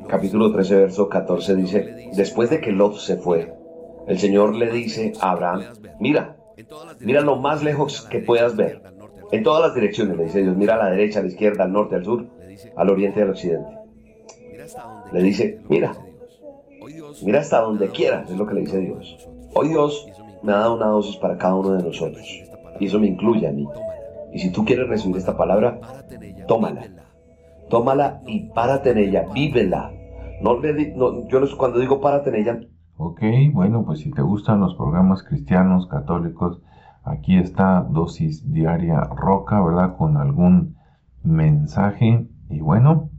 capítulo 0.08 0.52
13, 0.52 0.76
verso 0.76 1.10
14, 1.10 1.56
dice, 1.56 2.12
después 2.16 2.52
de 2.52 2.62
que 2.62 2.72
Lot 2.72 2.98
se 2.98 3.18
fue, 3.18 3.52
el 4.08 4.20
Señor 4.20 4.54
le 4.56 4.72
dice 4.72 5.14
a 5.20 5.32
Abraham, 5.32 5.64
mira, 6.00 6.38
mira 7.00 7.22
lo 7.22 7.38
más 7.38 7.64
lejos 7.64 8.08
que 8.10 8.20
puedas 8.20 8.56
ver. 8.56 8.82
En 9.32 9.44
todas 9.44 9.62
las 9.62 9.74
direcciones, 9.74 10.18
le 10.18 10.26
dice 10.26 10.44
Dios, 10.44 10.58
mira 10.58 10.76
a 10.76 10.78
la 10.78 10.90
derecha, 10.90 11.20
a 11.20 11.24
la 11.24 11.30
izquierda, 11.30 11.64
al 11.64 11.72
norte, 11.72 11.96
al 11.96 12.04
sur, 12.04 12.28
al 12.76 12.90
oriente 12.90 13.20
y 13.20 13.24
al 13.24 13.30
occidente. 13.30 13.78
Le 15.12 15.22
dice, 15.22 15.60
mira, 15.70 15.96
mira 17.24 17.40
hasta 17.40 17.62
donde 17.62 17.90
quieras, 17.90 18.30
es 18.30 18.38
lo 18.38 18.46
que 18.46 18.54
le 18.56 18.62
dice 18.62 18.80
Dios. 18.80 19.30
Hoy 19.54 19.70
Dios 19.70 20.08
me 20.44 20.54
ha 20.54 20.58
dado 20.58 20.76
una 20.76 20.88
dosis 20.88 21.18
para 21.18 21.38
cada 21.38 21.56
uno 21.56 21.72
de 21.72 21.84
nosotros. 21.84 22.26
Y 22.80 22.86
eso 22.86 23.00
me 23.00 23.08
incluye 23.08 23.48
a 23.48 23.52
mí. 23.52 23.68
Y 24.34 24.40
si 24.40 24.52
tú 24.52 24.66
quieres 24.66 24.88
recibir 24.88 25.18
esta 25.18 25.38
palabra, 25.38 25.80
tómala. 26.48 26.88
Tómala 27.70 28.22
y 28.26 28.50
párate 28.50 28.92
en 28.92 28.98
ella, 28.98 29.26
vívela. 29.34 29.92
No, 30.42 30.60
le 30.60 30.94
no 30.96 31.28
yo 31.28 31.58
cuando 31.58 31.80
digo 31.80 32.02
párate 32.02 32.30
en 32.30 32.36
ella. 32.36 32.60
Ok, 33.04 33.24
bueno, 33.52 33.84
pues 33.84 34.02
si 34.02 34.12
te 34.12 34.22
gustan 34.22 34.60
los 34.60 34.76
programas 34.76 35.24
cristianos, 35.24 35.88
católicos, 35.88 36.62
aquí 37.04 37.36
está 37.36 37.82
dosis 37.82 38.54
diaria 38.54 39.02
roca, 39.02 39.60
¿verdad? 39.60 39.98
Con 39.98 40.18
algún 40.18 40.76
mensaje. 41.24 42.28
Y 42.52 42.60
bueno, 42.60 43.10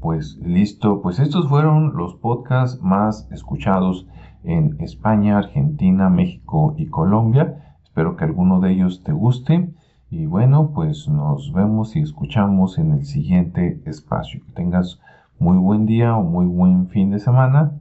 pues 0.00 0.36
listo. 0.42 1.00
Pues 1.00 1.20
estos 1.20 1.48
fueron 1.48 1.96
los 1.96 2.16
podcasts 2.16 2.82
más 2.82 3.28
escuchados 3.30 4.08
en 4.42 4.74
España, 4.80 5.38
Argentina, 5.38 6.08
México 6.08 6.74
y 6.76 6.86
Colombia. 6.88 7.76
Espero 7.84 8.16
que 8.16 8.24
alguno 8.24 8.58
de 8.58 8.72
ellos 8.72 9.04
te 9.04 9.12
guste. 9.12 9.72
Y 10.10 10.26
bueno, 10.26 10.72
pues 10.74 11.08
nos 11.08 11.52
vemos 11.52 11.94
y 11.94 12.00
escuchamos 12.00 12.78
en 12.78 12.90
el 12.90 13.04
siguiente 13.04 13.80
espacio. 13.86 14.44
Que 14.44 14.50
tengas 14.50 14.98
muy 15.38 15.56
buen 15.56 15.86
día 15.86 16.16
o 16.16 16.24
muy 16.24 16.46
buen 16.46 16.88
fin 16.88 17.12
de 17.12 17.20
semana. 17.20 17.79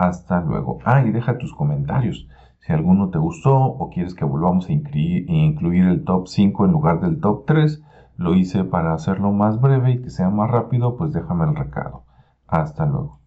Hasta 0.00 0.40
luego. 0.40 0.78
Ah, 0.86 1.02
y 1.02 1.10
deja 1.10 1.36
tus 1.36 1.52
comentarios. 1.52 2.26
Si 2.60 2.72
alguno 2.72 3.10
te 3.10 3.18
gustó 3.18 3.54
o 3.54 3.90
quieres 3.90 4.14
que 4.14 4.24
volvamos 4.24 4.66
a 4.66 4.72
incluir 4.72 5.84
el 5.84 6.04
top 6.04 6.26
5 6.26 6.64
en 6.64 6.72
lugar 6.72 7.02
del 7.02 7.20
top 7.20 7.44
3, 7.46 7.82
lo 8.16 8.34
hice 8.34 8.64
para 8.64 8.94
hacerlo 8.94 9.30
más 9.30 9.60
breve 9.60 9.90
y 9.90 10.02
que 10.02 10.08
sea 10.08 10.30
más 10.30 10.50
rápido, 10.50 10.96
pues 10.96 11.12
déjame 11.12 11.44
el 11.44 11.54
recado. 11.54 12.04
Hasta 12.46 12.86
luego. 12.86 13.19